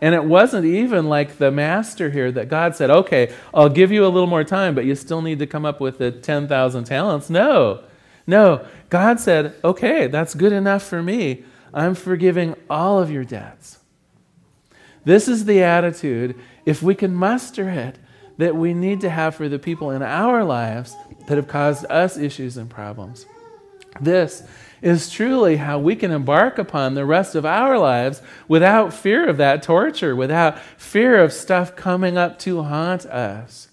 And 0.00 0.14
it 0.14 0.24
wasn't 0.24 0.64
even 0.64 1.08
like 1.08 1.38
the 1.38 1.50
master 1.50 2.10
here 2.10 2.32
that 2.32 2.48
God 2.48 2.76
said, 2.76 2.90
okay, 2.90 3.32
I'll 3.52 3.68
give 3.68 3.92
you 3.92 4.06
a 4.06 4.08
little 4.08 4.28
more 4.28 4.44
time, 4.44 4.74
but 4.74 4.84
you 4.84 4.94
still 4.94 5.20
need 5.20 5.38
to 5.40 5.46
come 5.46 5.64
up 5.64 5.80
with 5.80 5.98
the 5.98 6.10
10,000 6.10 6.84
talents. 6.84 7.28
No, 7.30 7.82
no. 8.26 8.66
God 8.88 9.20
said, 9.20 9.54
okay, 9.62 10.06
that's 10.06 10.34
good 10.34 10.52
enough 10.52 10.82
for 10.82 11.02
me. 11.02 11.44
I'm 11.72 11.94
forgiving 11.94 12.54
all 12.70 13.00
of 13.00 13.10
your 13.10 13.24
debts. 13.24 13.78
This 15.04 15.28
is 15.28 15.44
the 15.44 15.62
attitude, 15.62 16.38
if 16.64 16.82
we 16.82 16.94
can 16.94 17.14
muster 17.14 17.68
it, 17.68 17.98
that 18.38 18.56
we 18.56 18.74
need 18.74 19.00
to 19.02 19.10
have 19.10 19.34
for 19.34 19.48
the 19.48 19.58
people 19.58 19.90
in 19.90 20.02
our 20.02 20.44
lives 20.44 20.94
that 21.26 21.36
have 21.36 21.48
caused 21.48 21.86
us 21.90 22.16
issues 22.16 22.56
and 22.56 22.70
problems. 22.70 23.26
This 24.00 24.42
is 24.84 25.08
truly 25.08 25.56
how 25.56 25.78
we 25.78 25.96
can 25.96 26.10
embark 26.10 26.58
upon 26.58 26.92
the 26.92 27.06
rest 27.06 27.34
of 27.34 27.46
our 27.46 27.78
lives 27.78 28.20
without 28.46 28.92
fear 28.92 29.26
of 29.26 29.38
that 29.38 29.62
torture, 29.62 30.14
without 30.14 30.58
fear 30.76 31.18
of 31.24 31.32
stuff 31.32 31.74
coming 31.74 32.18
up 32.18 32.38
to 32.38 32.62
haunt 32.62 33.06
us. 33.06 33.68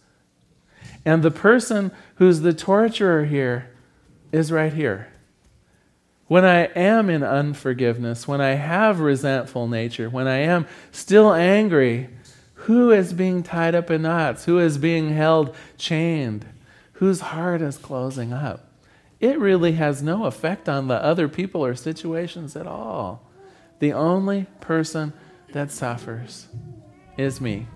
And 1.03 1.21
the 1.21 1.29
person 1.29 1.91
who's 2.15 2.39
the 2.39 2.53
torturer 2.53 3.25
here 3.25 3.71
is 4.31 4.53
right 4.53 4.71
here. 4.71 5.09
When 6.27 6.45
I 6.45 6.67
am 6.77 7.09
in 7.09 7.23
unforgiveness, 7.23 8.25
when 8.25 8.39
I 8.39 8.51
have 8.51 9.01
resentful 9.01 9.67
nature, 9.67 10.09
when 10.09 10.29
I 10.29 10.37
am 10.37 10.65
still 10.93 11.33
angry, 11.33 12.07
who 12.53 12.91
is 12.91 13.11
being 13.11 13.43
tied 13.43 13.75
up 13.75 13.91
in 13.91 14.03
knots? 14.03 14.45
Who 14.45 14.59
is 14.59 14.77
being 14.77 15.09
held 15.09 15.53
chained? 15.77 16.45
Whose 16.93 17.19
heart 17.19 17.61
is 17.61 17.75
closing 17.75 18.31
up? 18.31 18.70
It 19.21 19.39
really 19.39 19.73
has 19.73 20.01
no 20.01 20.25
effect 20.25 20.67
on 20.67 20.87
the 20.87 20.95
other 20.95 21.27
people 21.29 21.63
or 21.63 21.75
situations 21.75 22.55
at 22.55 22.65
all. 22.65 23.29
The 23.77 23.93
only 23.93 24.47
person 24.59 25.13
that 25.53 25.71
suffers 25.71 26.47
is 27.17 27.39
me. 27.39 27.67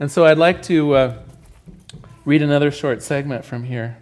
And 0.00 0.10
so 0.10 0.26
I'd 0.26 0.36
like 0.36 0.62
to 0.62 0.94
uh, 0.94 1.18
read 2.24 2.42
another 2.42 2.72
short 2.72 3.02
segment 3.02 3.44
from 3.44 3.64
here. 3.64 3.98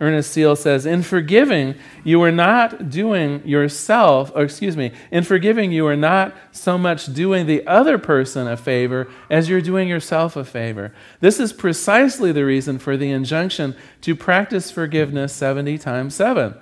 Ernest 0.00 0.34
Holmes 0.34 0.60
says, 0.60 0.86
In 0.86 1.02
forgiving, 1.02 1.74
you 2.04 2.22
are 2.22 2.32
not 2.32 2.88
doing 2.88 3.46
yourself, 3.46 4.32
or 4.34 4.42
excuse 4.42 4.76
me, 4.76 4.92
in 5.10 5.24
forgiving, 5.24 5.72
you 5.72 5.86
are 5.86 5.96
not 5.96 6.34
so 6.52 6.78
much 6.78 7.12
doing 7.12 7.46
the 7.46 7.66
other 7.66 7.98
person 7.98 8.48
a 8.48 8.56
favor 8.56 9.08
as 9.28 9.48
you're 9.48 9.60
doing 9.60 9.88
yourself 9.88 10.36
a 10.36 10.44
favor. 10.44 10.92
This 11.20 11.38
is 11.38 11.52
precisely 11.52 12.32
the 12.32 12.46
reason 12.46 12.78
for 12.78 12.96
the 12.96 13.10
injunction 13.10 13.76
to 14.00 14.16
practice 14.16 14.70
forgiveness 14.70 15.34
70 15.34 15.76
times 15.76 16.14
7. 16.14 16.54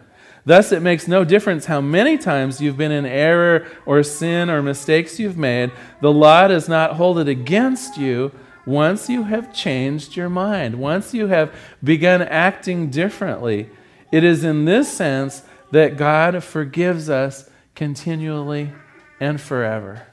Thus, 0.44 0.72
it 0.72 0.82
makes 0.82 1.06
no 1.06 1.24
difference 1.24 1.66
how 1.66 1.80
many 1.80 2.18
times 2.18 2.60
you've 2.60 2.78
been 2.78 2.90
in 2.90 3.06
error 3.06 3.66
or 3.86 4.02
sin 4.02 4.50
or 4.50 4.62
mistakes 4.62 5.20
you've 5.20 5.36
made. 5.36 5.70
The 6.00 6.12
law 6.12 6.48
does 6.48 6.68
not 6.68 6.94
hold 6.94 7.18
it 7.18 7.28
against 7.28 7.98
you 7.98 8.32
once 8.68 9.08
you 9.08 9.24
have 9.24 9.52
changed 9.52 10.14
your 10.14 10.28
mind, 10.28 10.78
once 10.78 11.14
you 11.14 11.28
have 11.28 11.54
begun 11.82 12.20
acting 12.20 12.90
differently, 12.90 13.70
it 14.12 14.22
is 14.22 14.44
in 14.44 14.66
this 14.66 14.92
sense 14.92 15.42
that 15.70 15.96
God 15.96 16.44
forgives 16.44 17.08
us 17.08 17.48
continually 17.74 18.70
and 19.18 19.40
forever. 19.40 20.06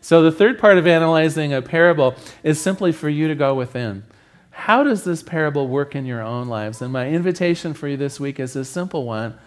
So, 0.00 0.22
the 0.22 0.32
third 0.32 0.58
part 0.58 0.78
of 0.78 0.86
analyzing 0.86 1.52
a 1.52 1.60
parable 1.60 2.14
is 2.42 2.60
simply 2.60 2.92
for 2.92 3.08
you 3.08 3.28
to 3.28 3.34
go 3.34 3.54
within. 3.54 4.04
How 4.50 4.84
does 4.84 5.04
this 5.04 5.22
parable 5.22 5.66
work 5.66 5.96
in 5.96 6.06
your 6.06 6.22
own 6.22 6.48
lives? 6.48 6.82
And 6.82 6.92
my 6.92 7.08
invitation 7.08 7.74
for 7.74 7.88
you 7.88 7.96
this 7.96 8.20
week 8.20 8.38
is 8.38 8.54
a 8.54 8.64
simple 8.64 9.04
one. 9.04 9.38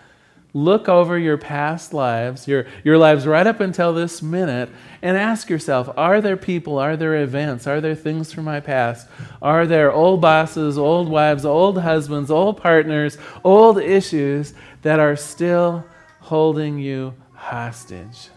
Look 0.55 0.87
over 0.87 1.19
your 1.19 1.37
past 1.37 1.93
lives, 1.93 2.47
your, 2.47 2.65
your 2.81 2.97
lives 2.97 3.27
right 3.27 3.45
up 3.45 3.59
until 3.59 3.91
this 3.91 4.21
minute, 4.21 4.69
and 5.01 5.17
ask 5.17 5.49
yourself 5.49 5.89
Are 5.97 6.21
there 6.21 6.37
people, 6.37 6.77
are 6.77 6.95
there 6.95 7.21
events, 7.21 7.67
are 7.67 7.81
there 7.81 7.93
things 7.93 8.31
from 8.31 8.45
my 8.45 8.61
past? 8.61 9.05
Are 9.41 9.67
there 9.67 9.91
old 9.91 10.21
bosses, 10.21 10.77
old 10.77 11.09
wives, 11.09 11.43
old 11.43 11.79
husbands, 11.79 12.31
old 12.31 12.55
partners, 12.55 13.17
old 13.43 13.79
issues 13.79 14.53
that 14.81 14.97
are 14.97 15.17
still 15.17 15.83
holding 16.21 16.79
you 16.79 17.15
hostage? 17.33 18.29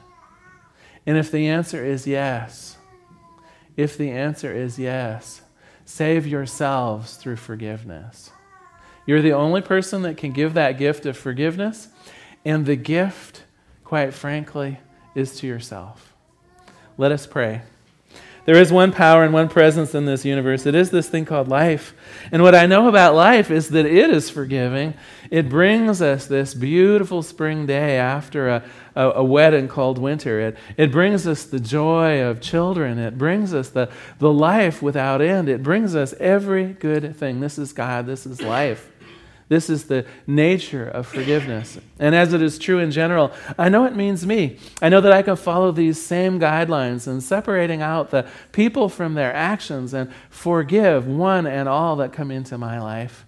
And 1.07 1.17
if 1.17 1.31
the 1.31 1.47
answer 1.47 1.85
is 1.85 2.05
yes, 2.05 2.79
if 3.77 3.97
the 3.97 4.11
answer 4.11 4.53
is 4.53 4.77
yes, 4.77 5.43
save 5.85 6.27
yourselves 6.27 7.15
through 7.15 7.37
forgiveness. 7.37 8.33
You're 9.09 9.23
the 9.23 9.33
only 9.33 9.63
person 9.63 10.03
that 10.03 10.19
can 10.19 10.33
give 10.33 10.53
that 10.53 10.77
gift 10.77 11.07
of 11.07 11.17
forgiveness, 11.17 11.89
and 12.45 12.67
the 12.67 12.77
gift, 12.77 13.43
quite 13.83 14.13
frankly, 14.13 14.81
is 15.15 15.41
to 15.41 15.47
yourself. 15.47 16.13
Let 16.99 17.11
us 17.11 17.27
pray. 17.27 17.63
There 18.45 18.61
is 18.61 18.71
one 18.71 18.93
power 18.93 19.25
and 19.25 19.33
one 19.33 19.49
presence 19.49 19.95
in 19.95 20.05
this 20.05 20.27
universe. 20.27 20.67
It 20.67 20.75
is 20.75 20.91
this 20.91 21.09
thing 21.09 21.25
called 21.25 21.49
life. 21.49 21.95
And 22.31 22.43
what 22.43 22.55
I 22.55 22.67
know 22.67 22.87
about 22.87 23.15
life 23.15 23.51
is 23.51 23.71
that 23.71 23.87
it 23.87 24.11
is 24.11 24.29
forgiving. 24.29 24.93
It 25.31 25.49
brings 25.49 26.03
us 26.03 26.27
this 26.27 26.53
beautiful 26.53 27.23
spring 27.23 27.65
day 27.65 27.97
after 27.97 28.49
a, 28.49 28.65
a, 28.95 29.11
a, 29.11 29.25
wet 29.25 29.55
and 29.55 29.71
cold 29.71 29.99
winter. 29.99 30.39
It, 30.41 30.59
it 30.77 30.93
brings 30.93 31.27
us 31.27 31.45
the 31.45 31.61
joy 31.61 32.23
of 32.23 32.43
children. 32.43 32.99
It 32.99 33.17
brings 33.17 33.55
us 33.55 33.71
the, 33.71 33.91
the 34.19 34.33
life 34.33 34.83
without 34.83 35.23
end. 35.23 35.49
It 35.49 35.63
brings 35.63 35.95
us 35.95 36.13
every 36.15 36.75
good 36.75 37.17
thing. 37.17 37.41
This 37.41 37.59
is 37.59 37.73
God. 37.73 38.05
This 38.05 38.27
is 38.27 38.43
life. 38.43 38.91
This 39.49 39.71
is 39.71 39.85
the 39.85 40.05
nature 40.27 40.87
of 40.87 41.07
forgiveness. 41.07 41.79
And 41.99 42.15
as 42.15 42.35
it 42.35 42.43
is 42.43 42.59
true 42.59 42.79
in 42.79 42.91
general, 42.91 43.33
I 43.59 43.71
know 43.71 43.85
it 43.87 43.97
means 43.97 44.27
me. 44.27 44.59
I 44.83 44.91
know 44.91 45.01
that 45.01 45.13
I 45.13 45.23
can 45.23 45.37
follow 45.37 45.73
these 45.73 46.01
same 46.01 46.39
guidelines 46.39 47.09
in 47.09 47.23
separating 47.23 47.81
out 47.81 48.11
the 48.11 48.29
people 48.53 48.91
from 48.91 49.15
their 49.15 49.35
actions 49.35 49.95
and 49.95 50.13
forgive 50.29 51.07
one 51.07 51.47
and 51.47 51.67
all 51.69 51.97
that 51.97 52.13
come 52.13 52.31
into 52.31 52.59
my 52.59 52.79
life. 52.79 53.25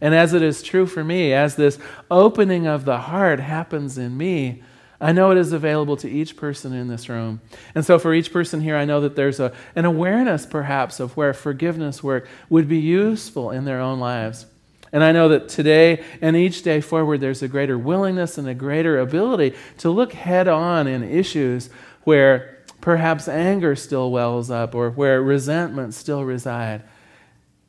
And 0.00 0.14
as 0.14 0.32
it 0.32 0.42
is 0.42 0.62
true 0.62 0.86
for 0.86 1.02
me, 1.02 1.32
as 1.32 1.56
this 1.56 1.78
opening 2.10 2.66
of 2.66 2.84
the 2.84 2.98
heart 2.98 3.40
happens 3.40 3.98
in 3.98 4.16
me, 4.16 4.62
I 5.00 5.12
know 5.12 5.32
it 5.32 5.38
is 5.38 5.52
available 5.52 5.96
to 5.98 6.08
each 6.08 6.36
person 6.36 6.72
in 6.72 6.88
this 6.88 7.08
room. 7.08 7.40
And 7.74 7.84
so, 7.84 7.98
for 7.98 8.14
each 8.14 8.32
person 8.32 8.60
here, 8.60 8.76
I 8.76 8.84
know 8.84 9.00
that 9.00 9.16
there's 9.16 9.40
a, 9.40 9.52
an 9.74 9.84
awareness 9.84 10.46
perhaps 10.46 11.00
of 11.00 11.16
where 11.16 11.34
forgiveness 11.34 12.02
work 12.02 12.28
would 12.48 12.68
be 12.68 12.78
useful 12.78 13.50
in 13.50 13.64
their 13.64 13.80
own 13.80 13.98
lives. 13.98 14.46
And 14.94 15.02
I 15.02 15.10
know 15.10 15.28
that 15.30 15.48
today 15.48 16.04
and 16.20 16.36
each 16.36 16.62
day 16.62 16.80
forward, 16.80 17.20
there's 17.20 17.42
a 17.42 17.48
greater 17.48 17.76
willingness 17.76 18.38
and 18.38 18.46
a 18.48 18.54
greater 18.54 19.00
ability 19.00 19.56
to 19.78 19.90
look 19.90 20.12
head 20.12 20.46
on 20.46 20.86
in 20.86 21.02
issues 21.02 21.68
where 22.04 22.62
perhaps 22.80 23.26
anger 23.26 23.74
still 23.74 24.12
wells 24.12 24.52
up 24.52 24.72
or 24.72 24.90
where 24.90 25.20
resentment 25.20 25.94
still 25.94 26.24
reside. 26.24 26.84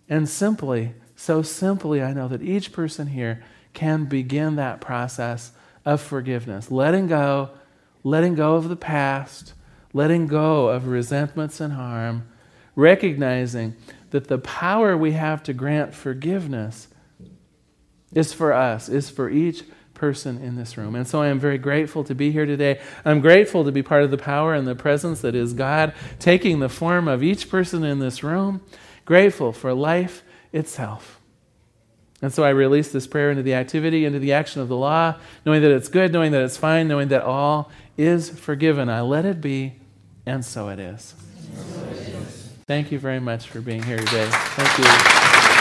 And 0.07 0.29
simply, 0.29 0.93
so 1.15 1.41
simply, 1.41 1.99
I 1.99 2.13
know 2.13 2.27
that 2.27 2.43
each 2.43 2.71
person 2.71 3.07
here 3.07 3.43
can 3.73 4.05
begin 4.05 4.55
that 4.57 4.79
process 4.79 5.51
of 5.83 6.01
forgiveness, 6.01 6.69
letting 6.69 7.07
go, 7.07 7.49
letting 8.03 8.35
go 8.35 8.53
of 8.53 8.69
the 8.69 8.75
past, 8.75 9.55
letting 9.93 10.27
go 10.27 10.67
of 10.67 10.89
resentments 10.89 11.59
and 11.59 11.73
harm, 11.73 12.27
recognizing 12.75 13.75
that 14.11 14.27
the 14.27 14.37
power 14.37 14.95
we 14.95 15.13
have 15.13 15.41
to 15.41 15.53
grant 15.53 15.95
forgiveness 15.95 16.87
is 18.15 18.33
for 18.33 18.53
us, 18.53 18.89
is 18.89 19.11
for 19.11 19.29
each 19.29 19.63
person 19.93 20.37
in 20.37 20.55
this 20.55 20.77
room. 20.77 20.95
And 20.95 21.07
so 21.07 21.21
I 21.21 21.27
am 21.27 21.39
very 21.39 21.57
grateful 21.57 22.03
to 22.05 22.15
be 22.15 22.31
here 22.31 22.45
today. 22.45 22.81
I'm 23.05 23.21
grateful 23.21 23.63
to 23.63 23.71
be 23.71 23.83
part 23.83 24.03
of 24.03 24.11
the 24.11 24.17
power 24.17 24.53
and 24.53 24.67
the 24.67 24.75
presence 24.75 25.21
that 25.21 25.35
is 25.35 25.53
God 25.53 25.93
taking 26.19 26.59
the 26.59 26.69
form 26.69 27.07
of 27.07 27.21
each 27.23 27.49
person 27.49 27.83
in 27.83 27.99
this 27.99 28.23
room. 28.23 28.61
Grateful 29.05 29.53
for 29.53 29.73
life 29.73 30.23
itself. 30.51 31.21
And 32.21 32.33
so 32.33 32.43
I 32.43 32.49
release 32.49 32.91
this 32.91 33.07
prayer 33.07 33.29
into 33.29 33.43
the 33.43 33.53
activity, 33.53 34.05
into 34.05 34.19
the 34.19 34.33
action 34.33 34.61
of 34.61 34.67
the 34.67 34.75
law, 34.75 35.15
knowing 35.45 35.61
that 35.61 35.71
it's 35.71 35.89
good, 35.89 36.11
knowing 36.11 36.31
that 36.31 36.41
it's 36.41 36.57
fine, 36.57 36.87
knowing 36.87 37.09
that 37.09 37.21
all 37.21 37.71
is 37.97 38.29
forgiven. 38.29 38.89
I 38.89 39.01
let 39.01 39.25
it 39.25 39.41
be, 39.41 39.75
and 40.25 40.43
so 40.43 40.69
it 40.69 40.79
is. 40.79 41.13
So 41.53 41.83
it 41.83 41.97
is. 41.97 42.51
Thank 42.67 42.91
you 42.91 42.99
very 42.99 43.19
much 43.19 43.47
for 43.47 43.61
being 43.61 43.83
here 43.83 43.97
today. 43.97 44.27
Thank 44.31 44.77
you. 44.77 44.85
Thank 44.85 45.49
you. 45.49 45.54